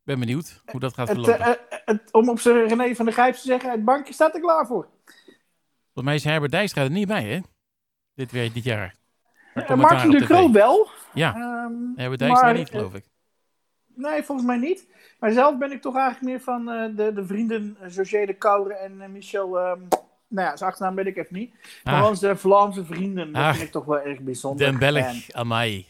ben 0.05 0.19
benieuwd 0.19 0.63
hoe 0.71 0.81
dat 0.81 0.95
gaat 0.95 1.09
verlopen. 1.09 1.41
eh, 1.41 1.51
eh, 1.51 1.57
het, 1.85 2.13
om 2.13 2.29
op 2.29 2.41
zijn 2.41 2.67
René 2.69 2.95
van 2.95 3.05
der 3.05 3.15
Grijp 3.15 3.35
te 3.35 3.41
zeggen, 3.41 3.71
het 3.71 3.85
bankje 3.85 4.13
staat 4.13 4.35
er 4.35 4.41
klaar 4.41 4.67
voor. 4.67 4.89
Volgens 5.85 6.05
mij 6.05 6.15
is 6.15 6.25
Herbert 6.25 6.53
Dijkstra 6.53 6.83
er 6.83 6.91
niet 6.91 7.09
bij, 7.09 7.25
hè? 7.25 7.39
Dit, 8.15 8.33
weer, 8.33 8.53
dit 8.53 8.65
jaar. 8.65 8.95
Commentaar 9.55 9.79
Martin 9.79 10.11
de 10.11 10.17
tv. 10.19 10.27
Croo 10.27 10.53
wel. 10.53 10.89
Ja, 11.15 11.35
Ehm, 11.35 11.73
Herbert 11.97 12.19
Dijkstra 12.21 12.47
maar, 12.49 12.59
niet, 12.59 12.71
geloof 12.71 12.95
ik. 12.95 13.05
Nee, 13.95 14.23
volgens 14.23 14.47
mij 14.47 14.57
niet. 14.57 14.87
Maar 15.19 15.33
zelf 15.33 15.59
ben 15.59 15.73
ik 15.73 15.81
toch 15.83 15.97
eigenlijk 15.97 16.25
meer 16.27 16.41
van 16.41 16.65
de, 16.97 17.13
de 17.15 17.27
vrienden 17.27 17.77
uh, 17.83 17.89
José 17.95 18.25
de 18.27 18.35
Kouwer 18.35 18.77
en 18.77 19.13
Michel. 19.13 19.59
ehm, 19.59 19.81
nou 20.29 20.49
ja, 20.49 20.57
zijn 20.57 20.71
achternaam 20.71 20.95
weet 20.95 21.07
ik 21.07 21.17
even 21.17 21.35
niet. 21.37 21.55
Maar 21.85 22.03
Ah, 22.03 22.09
onze 22.09 22.37
Vlaamse 22.37 22.85
vrienden, 22.85 23.33
dat 23.33 23.43
Ah. 23.43 23.51
vind 23.53 23.63
ik 23.63 23.71
toch 23.73 23.85
wel 23.85 24.01
erg 24.01 24.21
bijzonder. 24.21 24.67
Den 24.67 24.79
Belg, 24.79 25.05
En, 25.07 25.23
amai. 25.37 25.87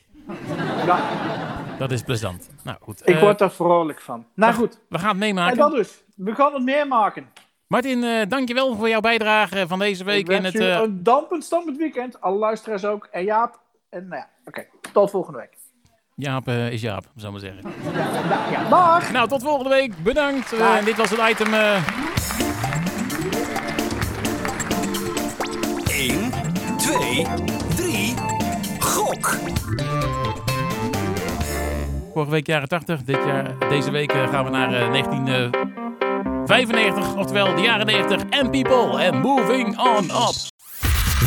ja, 0.87 1.63
Dat 1.88 1.99
is 1.99 2.03
plezant. 2.03 2.50
Nou 2.62 2.76
goed, 2.81 3.00
ik 3.09 3.14
eh, 3.14 3.21
word 3.21 3.38
daar 3.38 3.50
vrolijk 3.53 4.00
van. 4.00 4.26
Nou 4.35 4.53
we- 4.53 4.59
goed, 4.59 4.79
we 4.88 4.99
gaan 4.99 5.05
het 5.07 5.14
en 5.14 5.19
meemaken. 5.19 5.57
dat 5.57 5.71
dus. 5.73 6.03
We 6.17 6.35
gaan 6.35 6.53
het 6.55 6.62
meer 6.62 6.88
maken. 6.88 7.26
Martin, 7.67 8.05
eh 8.05 8.26
dankjewel 8.29 8.76
voor 8.76 8.88
jouw 8.88 9.00
bijdrage 9.00 9.64
van 9.69 9.79
deze 9.79 10.05
week 10.05 10.21
Ik 10.29 10.29
in 10.29 10.43
wens 10.43 10.55
het... 10.55 10.62
u 10.62 10.67
eh, 10.71 10.81
een 10.81 11.03
dampend 11.03 11.45
stampend 11.45 11.76
weekend. 11.76 12.21
Alle 12.21 12.38
luisteraars 12.38 12.85
ook. 12.85 13.09
En 13.11 13.25
Jaap. 13.25 13.61
En 13.91 14.09
nou 14.09 14.21
ja, 14.21 14.29
oké. 14.45 14.67
Tot 14.93 15.11
volgende 15.11 15.38
week. 15.38 15.57
Jaap 16.17 16.49
eh, 16.49 16.71
is 16.73 16.81
Jaap, 16.81 17.05
zou 17.17 17.37
ik 17.37 17.43
maar 17.43 17.50
zeggen. 17.53 17.73
Ja, 17.95 18.21
ja, 18.31 18.50
ja, 18.62 18.69
dag! 18.69 19.12
Nou, 19.12 19.29
tot 19.29 19.43
volgende 19.43 19.71
week. 19.71 20.03
Bedankt. 20.03 20.53
Eh, 20.53 20.59
Dag. 20.59 20.85
dit 20.85 20.97
was 20.97 21.11
het 21.11 21.21
item. 21.31 21.55
eh, 21.55 21.88
1, 25.88 26.31
2, 26.79 27.26
3. 27.76 28.14
Gok. 28.79 29.37
Vorige 32.14 32.33
week 32.33 32.47
jaren 32.47 32.68
80. 32.68 33.02
Dit 33.02 33.18
jaar, 33.26 33.68
deze 33.68 33.90
week 33.90 34.12
eh, 34.12 34.28
gaan 34.30 34.44
we 34.44 34.50
naar 34.50 34.75
eh, 34.75 34.90
1995. 34.90 37.16
Oftewel 37.16 37.54
de 37.54 37.61
jaren 37.61 37.87
90. 37.87 38.23
And 38.30 38.50
people. 38.50 39.11
And 39.11 39.23
moving 39.23 39.78
on 39.78 40.04
up. 40.04 40.35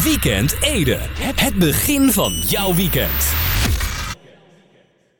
Weekend 0.04 0.58
Ede. 0.62 0.98
Het 1.20 1.40
het 1.40 1.56
begin 1.56 2.12
van 2.12 2.32
jouw 2.32 2.74
weekend. 2.74 3.34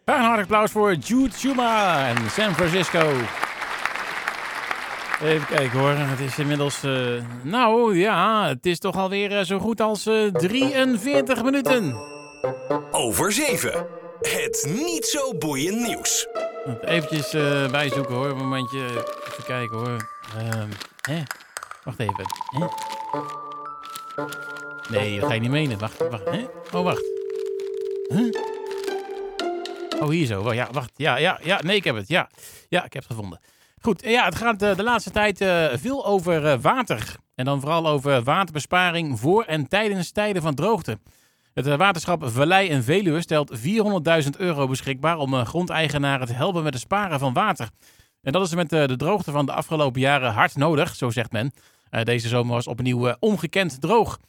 Een 0.06 0.14
hartelijk 0.14 0.42
applaus 0.42 0.72
voor 0.72 0.94
Jude 0.94 1.30
Schuma 1.34 2.08
en 2.08 2.16
San 2.30 2.54
Francisco. 2.54 3.12
Even 5.24 5.48
kijken 5.48 5.80
hoor. 5.80 5.90
Het 5.90 6.20
is 6.20 6.40
inmiddels... 6.40 6.84
eh, 6.84 6.92
nou 7.44 7.98
ja, 7.98 8.48
het 8.48 8.66
is 8.66 8.80
toch 8.80 8.96
alweer 8.96 9.38
eh, 9.38 9.44
zo 9.44 9.60
goed 9.60 9.82
als 9.82 10.06
eh, 10.06 10.24
43 10.32 11.44
minuten. 11.44 11.96
Over 12.92 13.32
7. 13.32 13.86
Het 14.22 14.68
niet 14.76 15.06
zo 15.06 15.34
boeiend 15.38 15.88
nieuws. 15.88 16.28
Eventjes 16.82 17.34
eh, 17.34 17.70
bijzoeken 17.72 18.16
hoor. 18.16 18.30
Een 18.30 18.38
momentje. 18.38 18.86
Even 19.32 19.44
kijken 19.46 19.78
hoor. 19.78 20.10
Ehm, 20.38 20.70
hè? 21.02 21.24
Wacht 21.84 22.00
even. 22.00 22.26
Nee, 24.90 25.20
dat 25.20 25.28
ga 25.30 25.34
je 25.36 25.40
niet 25.42 25.50
menen. 25.52 25.80
Wacht, 25.80 25.98
wacht. 26.10 26.26
Hè? 26.30 26.46
Oh, 26.78 26.84
wacht. 26.84 27.04
Oh, 30.00 30.10
hier 30.10 30.26
zo. 30.26 30.42
Wa- 30.44 30.52
Ja, 30.54 30.68
wacht. 30.72 30.92
Ja, 30.96 31.18
ja, 31.18 31.40
ja. 31.44 31.60
Nee, 31.62 31.76
ik 31.76 31.84
heb 31.84 31.96
het. 31.96 32.08
Ja, 32.08 32.30
ja 32.70 32.86
ik 32.86 32.94
heb 32.94 33.04
het 33.04 33.12
gevonden. 33.12 33.40
Goed. 33.82 34.02
Ja, 34.04 34.26
het 34.26 34.36
gaat 34.36 34.62
eh, 34.62 34.76
de 34.76 34.84
laatste 34.84 35.12
tijd 35.12 35.42
eh, 35.42 35.66
veel 35.76 36.06
over 36.06 36.46
eh, 36.46 36.58
water. 36.62 37.16
En 37.36 37.46
dan 37.46 37.60
vooral 37.62 37.88
over 37.88 38.24
waterbesparing 38.24 39.20
voor 39.20 39.44
en 39.44 39.68
tijdens 39.68 40.12
tijden 40.12 40.42
van 40.42 40.56
droogte. 40.56 41.00
Het 41.58 41.76
waterschap 41.76 42.22
Vallei 42.26 42.70
en 42.70 42.84
Veluwe 42.84 43.22
stelt 43.22 43.58
400.000 43.58 44.30
euro 44.38 44.68
beschikbaar 44.68 45.18
om 45.18 45.34
eh, 45.34 45.46
grondeigenaren 45.46 46.28
te 46.28 46.34
helpen 46.34 46.64
met 46.64 46.74
het 46.74 46.82
sparen 46.82 47.20
van 47.20 47.34
water. 47.34 47.70
En 48.22 48.32
dat 48.32 48.46
is 48.46 48.56
met 48.56 48.74
eh, 48.74 48.86
de 48.86 48.96
droogte 48.96 49.32
van 49.32 49.46
de 49.46 49.52
afgelopen 49.52 50.02
jaren 50.02 50.32
hard 50.32 50.56
nodig, 50.56 50.96
zo 50.96 51.10
zegt 51.10 51.32
men. 51.32 51.52
Eh, 51.90 52.04
deze 52.04 52.28
zomer 52.28 52.54
was 52.54 52.68
opnieuw 52.68 53.16
ongekend 53.20 53.82
droog. 53.82 54.20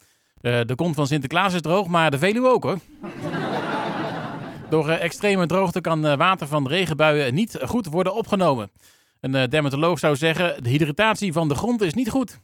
De 0.41 0.73
kont 0.75 0.95
van 0.95 1.07
Sinterklaas 1.07 1.53
is 1.53 1.61
droog, 1.61 1.87
maar 1.87 2.11
de 2.11 2.17
Veluwe 2.17 2.47
ook 2.47 2.63
hoor. 2.63 2.79
Door 4.69 4.89
extreme 4.89 5.45
droogte 5.45 5.81
kan 5.81 6.17
water 6.17 6.47
van 6.47 6.67
regenbuien 6.67 7.33
niet 7.33 7.59
goed 7.65 7.85
worden 7.85 8.15
opgenomen. 8.15 8.71
Een 9.19 9.49
dermatoloog 9.49 9.99
zou 9.99 10.15
zeggen, 10.15 10.63
de 10.63 10.69
hydratatie 10.69 11.33
van 11.33 11.47
de 11.47 11.55
grond 11.55 11.81
is 11.81 11.93
niet 11.93 12.09
goed. 12.09 12.39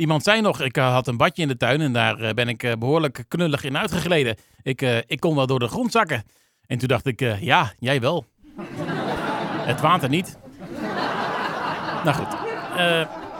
Iemand 0.00 0.22
zei 0.22 0.40
nog, 0.40 0.60
ik 0.60 0.76
eh, 0.76 0.92
had 0.92 1.06
een 1.06 1.16
badje 1.16 1.42
in 1.42 1.48
de 1.48 1.56
tuin 1.56 1.80
en 1.80 1.92
daar 1.92 2.20
eh, 2.20 2.34
ben 2.34 2.48
ik 2.48 2.62
eh, 2.62 2.72
behoorlijk 2.78 3.24
knullig 3.28 3.64
in 3.64 3.78
uitgegleden. 3.78 4.36
Ik, 4.62 4.80
ik 5.06 5.20
kon 5.20 5.34
wel 5.34 5.46
door 5.46 5.58
de 5.58 5.68
grond 5.68 5.92
zakken. 5.92 6.24
En 6.66 6.78
toen 6.78 6.88
dacht 6.88 7.06
ik, 7.06 7.20
ja, 7.40 7.72
jij 7.78 8.00
wel. 8.00 8.26
Het 9.60 9.80
water 9.80 10.08
niet. 10.08 10.38
Nou 12.04 12.16
goed. 12.16 12.36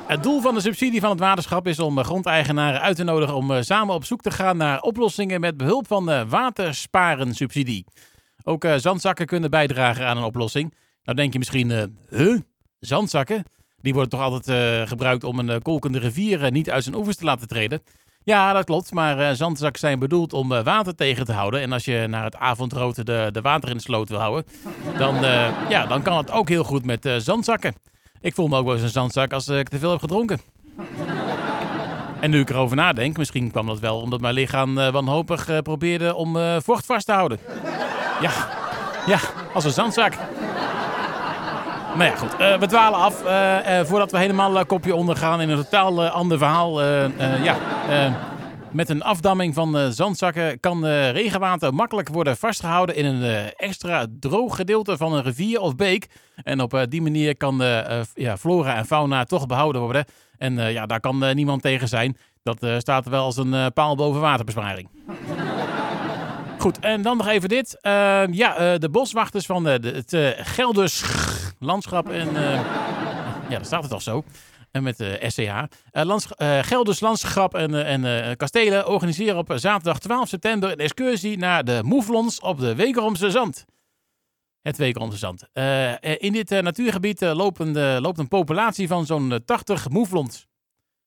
Het 0.06 0.22
doel 0.22 0.40
van 0.40 0.54
de 0.54 0.60
subsidie 0.60 1.00
van 1.00 1.10
het 1.10 1.20
waterschap 1.20 1.66
is 1.66 1.78
om 1.78 2.04
grondeigenaren 2.04 2.80
uit 2.80 2.96
te 2.96 3.04
nodigen 3.04 3.34
om 3.34 3.62
samen 3.62 3.94
op 3.94 4.04
zoek 4.04 4.20
te 4.20 4.30
gaan 4.30 4.56
naar 4.56 4.80
oplossingen 4.80 5.40
met 5.40 5.56
behulp 5.56 5.86
van 5.86 6.10
eh 6.10 6.22
watersparen 6.28 7.34
subsidie. 7.34 7.84
Ook 8.42 8.66
zandzakken 8.76 9.26
kunnen 9.26 9.50
bijdragen 9.50 10.06
aan 10.06 10.16
een 10.16 10.22
oplossing. 10.22 10.74
Nou 11.04 11.16
denk 11.16 11.32
je 11.32 11.38
misschien, 11.38 11.70
eh 11.70 11.84
huh? 12.08 12.38
Zandzakken? 12.78 13.44
Die 13.82 13.92
worden 13.92 14.10
toch 14.10 14.20
altijd 14.20 14.48
eh, 14.48 14.88
gebruikt 14.88 15.24
om 15.24 15.38
een 15.38 15.50
eh, 15.50 15.56
kolkende 15.62 15.98
rivier 15.98 16.44
eh, 16.44 16.50
niet 16.50 16.70
uit 16.70 16.82
zijn 16.82 16.96
oevers 16.96 17.16
te 17.16 17.24
laten 17.24 17.48
treden? 17.48 17.82
Ja, 18.24 18.52
dat 18.52 18.64
klopt. 18.64 18.92
Maar 18.92 19.36
zandzakken 19.36 19.80
zijn 19.80 19.98
bedoeld 19.98 20.32
om 20.32 20.48
water 20.48 20.94
tegen 20.94 21.24
te 21.24 21.32
houden. 21.32 21.60
En 21.60 21.72
als 21.72 21.84
je 21.84 22.06
naar 22.08 22.24
het 22.24 22.36
avondrood 22.36 23.06
de, 23.06 23.28
de 23.32 23.40
water 23.40 23.68
in 23.68 23.76
de 23.76 23.82
sloot 23.82 24.08
wil 24.08 24.18
houden, 24.18 24.44
dan, 24.98 25.14
ja, 25.68 25.86
dan 25.86 26.02
kan 26.02 26.16
het 26.16 26.30
ook 26.30 26.48
heel 26.48 26.64
goed 26.64 26.84
met 26.84 27.08
zandzakken. 27.18 27.74
Ik 28.20 28.34
voel 28.34 28.48
me 28.48 28.56
ook 28.56 28.64
wel 28.64 28.74
eens 28.74 28.82
een 28.82 28.88
zandzak 28.88 29.32
als 29.32 29.48
ik 29.48 29.68
te 29.68 29.78
veel 29.78 29.90
heb 29.90 30.00
gedronken. 30.00 30.40
En 32.20 32.30
nu 32.30 32.40
ik 32.40 32.50
erover 32.50 32.76
nadenk, 32.76 33.16
misschien 33.16 33.50
kwam 33.50 33.66
dat 33.66 33.78
wel 33.78 34.00
omdat 34.00 34.20
mijn 34.20 34.34
lichaam 34.34 34.74
wanhopig 34.74 35.62
probeerde 35.62 36.14
om 36.14 36.36
vocht 36.62 36.86
vast 36.86 37.06
te 37.06 37.12
houden. 37.12 37.38
Ja, 38.20 38.48
ja, 39.06 39.18
als 39.54 39.64
een 39.64 39.70
zandzak. 39.70 40.14
Nou 41.94 42.04
ja, 42.10 42.16
goed. 42.16 42.36
eh, 42.36 42.58
we 42.58 42.66
dwalen 42.66 42.98
af. 42.98 43.24
eh, 43.24 43.78
eh, 43.80 43.86
voordat 43.86 44.10
we 44.10 44.18
helemaal 44.18 44.66
kopje 44.66 44.94
ondergaan 44.94 45.40
in 45.40 45.48
een 45.50 45.56
totaal 45.56 46.06
ander 46.08 46.38
verhaal. 46.38 46.82
ja, 47.42 47.56
met 48.70 48.88
een 48.88 49.02
afdamming 49.02 49.54
van 49.54 49.92
zandzakken 49.92 50.60
kan 50.60 50.86
regenwater 50.86 51.74
makkelijk 51.74 52.08
worden 52.08 52.36
vastgehouden 52.36 52.94
in 52.94 53.04
een 53.04 53.50
extra 53.56 54.06
droog 54.20 54.56
gedeelte 54.56 54.96
van 54.96 55.12
een 55.12 55.22
rivier 55.22 55.60
of 55.60 55.76
beek. 55.76 56.06
En 56.42 56.60
op 56.60 56.86
die 56.88 57.02
manier 57.02 57.36
kan 57.36 57.62
eh, 57.62 58.00
ja, 58.14 58.36
flora 58.36 58.76
en 58.76 58.86
fauna 58.86 59.24
toch 59.24 59.46
behouden 59.46 59.80
worden. 59.82 60.04
En 60.38 60.72
ja, 60.72 60.86
daar 60.86 61.00
kan 61.00 61.34
niemand 61.34 61.62
tegen 61.62 61.88
zijn. 61.88 62.16
Dat 62.42 62.66
staat 62.78 63.08
wel 63.08 63.24
als 63.24 63.36
een 63.36 63.72
paal 63.72 63.96
boven 63.96 64.20
waterbesparing. 64.20 64.88
Goed, 66.58 66.78
en 66.78 67.02
dan 67.02 67.16
nog 67.16 67.28
even 67.28 67.48
dit. 67.48 67.78
Ja, 68.30 68.78
de 68.78 68.88
boswachters 68.90 69.46
van 69.46 69.64
de, 69.64 69.80
de- 69.80 70.04
het 70.06 70.48
Gelders 70.48 71.04
landschap 71.60 72.08
en... 72.08 72.36
eh, 72.36 72.52
ja, 73.48 73.56
daar 73.56 73.64
staat 73.64 73.82
het 73.82 73.92
al 73.92 74.00
zo. 74.00 74.24
En 74.70 74.82
met 74.82 74.96
de. 74.96 75.18
Eh, 75.90 76.04
lands, 76.04 76.26
eh, 76.34 76.58
Gelders 76.62 77.00
Landschap 77.00 77.54
en, 77.54 77.84
en 78.02 78.36
Kastelen 78.36 78.88
organiseren 78.88 79.36
op 79.38 79.52
zaterdag 79.54 79.98
12 79.98 80.28
september 80.28 80.70
een 80.70 80.78
excursie 80.78 81.38
naar 81.38 81.64
de 81.64 81.80
Moeflons 81.84 82.40
op 82.40 82.58
de 82.60 82.74
Wekeromse 82.74 83.30
Zand. 83.30 83.64
Het 84.62 84.76
Wekeromse 84.76 85.18
Zand. 85.18 85.42
In 86.22 86.32
dit 86.32 86.50
natuurgebied 86.62 87.20
lopen 87.20 87.72
de- 87.72 87.98
loopt 88.00 88.18
een 88.18 88.28
populatie 88.28 88.88
van 88.88 89.06
zo'n 89.06 89.32
eh, 89.32 89.38
80 89.44 89.88
moeflons. 89.88 90.46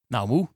Nou, 0.08 0.28
moe. 0.28 0.48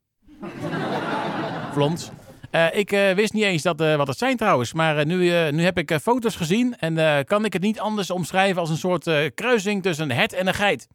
Eh, 2.58 2.80
ik 2.80 2.92
eh, 2.92 3.12
wist 3.12 3.34
niet 3.34 3.44
eens 3.44 3.62
dat, 3.62 3.82
eh, 3.82 3.96
wat 3.96 4.08
het 4.08 4.18
zijn 4.18 4.38
trouwens, 4.38 4.74
maar 4.74 5.06
nu, 5.06 5.52
nu 5.52 5.64
heb 5.64 5.78
ik 5.78 6.00
foto's 6.02 6.36
gezien 6.36 6.78
en 6.78 7.26
kan 7.26 7.46
ik 7.46 7.54
het 7.54 7.62
niet 7.62 7.80
anders 7.80 8.10
omschrijven 8.10 8.60
als 8.62 8.70
een 8.70 8.78
soort 8.78 9.34
kruising 9.36 9.84
tussen 9.84 10.10
een 10.10 10.18
het 10.18 10.34
en 10.34 10.48
een 10.48 10.54
geit. 10.54 10.88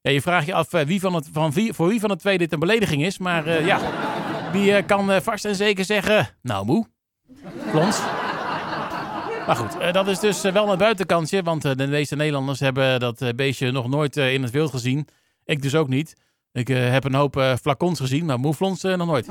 Ja, 0.00 0.10
je 0.10 0.22
vraagt 0.22 0.46
je 0.46 0.54
af 0.54 0.70
wie 0.70 1.00
van 1.00 1.14
het, 1.14 1.28
van 1.32 1.52
voor 1.52 1.88
wie 1.88 2.00
van 2.00 2.08
de 2.08 2.16
twee 2.16 2.38
dit 2.38 2.52
een 2.52 2.58
belediging 2.58 3.04
is, 3.04 3.18
maar 3.18 3.64
ja, 3.64 3.80
die 4.52 4.82
kan 4.82 5.22
vast 5.22 5.44
en 5.44 5.54
zeker 5.54 5.84
zeggen, 5.84 6.28
nou 6.42 6.64
moe, 6.64 6.86
plons. 7.70 8.00
Maar 9.46 9.56
goed, 9.56 9.92
dat 9.92 10.08
is 10.08 10.18
dus 10.18 10.40
wel 10.40 10.72
een 10.72 10.78
buitenkantje, 10.78 11.42
want 11.42 11.62
de 11.62 11.86
meeste 11.86 12.16
Nederlanders 12.16 12.60
hebben 12.60 13.00
dat 13.00 13.36
beestje 13.36 13.70
nog 13.70 13.88
nooit 13.88 14.16
in 14.16 14.42
het 14.42 14.50
wild 14.50 14.70
gezien. 14.70 15.08
Ik 15.44 15.62
dus 15.62 15.74
ook 15.74 15.88
niet. 15.88 16.16
Ik 16.52 16.68
heb 16.68 17.04
een 17.04 17.14
hoop 17.14 17.56
flacons 17.60 18.00
gezien, 18.00 18.24
maar 18.24 18.38
moeflons 18.38 18.82
nog 18.82 19.06
nooit. 19.06 19.28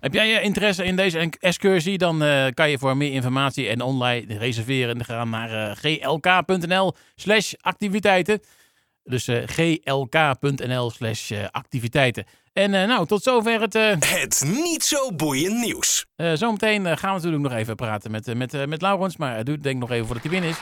Heb 0.00 0.12
jij 0.12 0.36
eh, 0.36 0.44
interesse 0.44 0.84
in 0.84 0.96
deze 0.96 1.30
excursie? 1.40 1.98
Dan 1.98 2.22
eh, 2.22 2.46
kan 2.54 2.70
je 2.70 2.78
voor 2.78 2.96
meer 2.96 3.12
informatie 3.12 3.68
en 3.68 3.80
online 3.80 4.38
reserveren 4.38 5.04
gaan 5.04 5.30
naar 5.30 5.70
eh, 5.70 5.76
glk.nl 5.76 6.94
slash 7.14 7.52
activiteiten. 7.60 8.40
Dus 9.04 9.28
glk.nl 9.46 10.90
slash 10.90 11.32
activiteiten. 11.50 12.24
En 12.52 12.70
nou, 12.70 13.06
tot 13.06 13.22
zover 13.22 13.60
het... 13.60 13.72
Het 13.72 14.44
niet 14.46 14.84
zo 14.84 15.12
boeiend 15.12 15.58
nieuws. 15.60 16.06
zometeen 16.34 16.86
gaan 16.98 17.10
we 17.10 17.16
natuurlijk 17.16 17.42
nog 17.42 17.52
even 17.52 17.74
praten 17.74 18.10
met, 18.10 18.34
met, 18.34 18.66
met 18.66 18.82
Laurens. 18.82 19.16
Maar 19.16 19.36
het 19.36 19.46
duurt 19.46 19.62
denk 19.62 19.74
ik 19.74 19.80
nog 19.80 19.90
even 19.90 20.06
voordat 20.06 20.22
hij 20.22 20.32
binnen 20.32 20.50
is. 20.50 20.58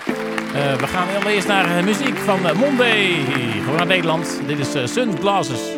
We 0.81 0.87
gaan 0.87 1.09
allereerst 1.09 1.49
naar 1.49 1.85
muziek 1.85 2.17
van 2.17 2.57
Monday. 2.57 3.25
Gewoon 3.63 3.77
naar 3.77 3.87
Nederland. 3.87 4.41
Dit 4.47 4.59
is 4.59 4.93
Sunglasses. 4.93 5.76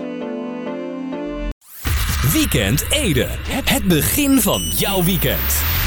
Weekend 2.32 2.84
Ede. 2.90 3.26
Het 3.48 3.84
begin 3.84 4.40
van 4.40 4.62
jouw 4.62 5.04
weekend. 5.04 5.77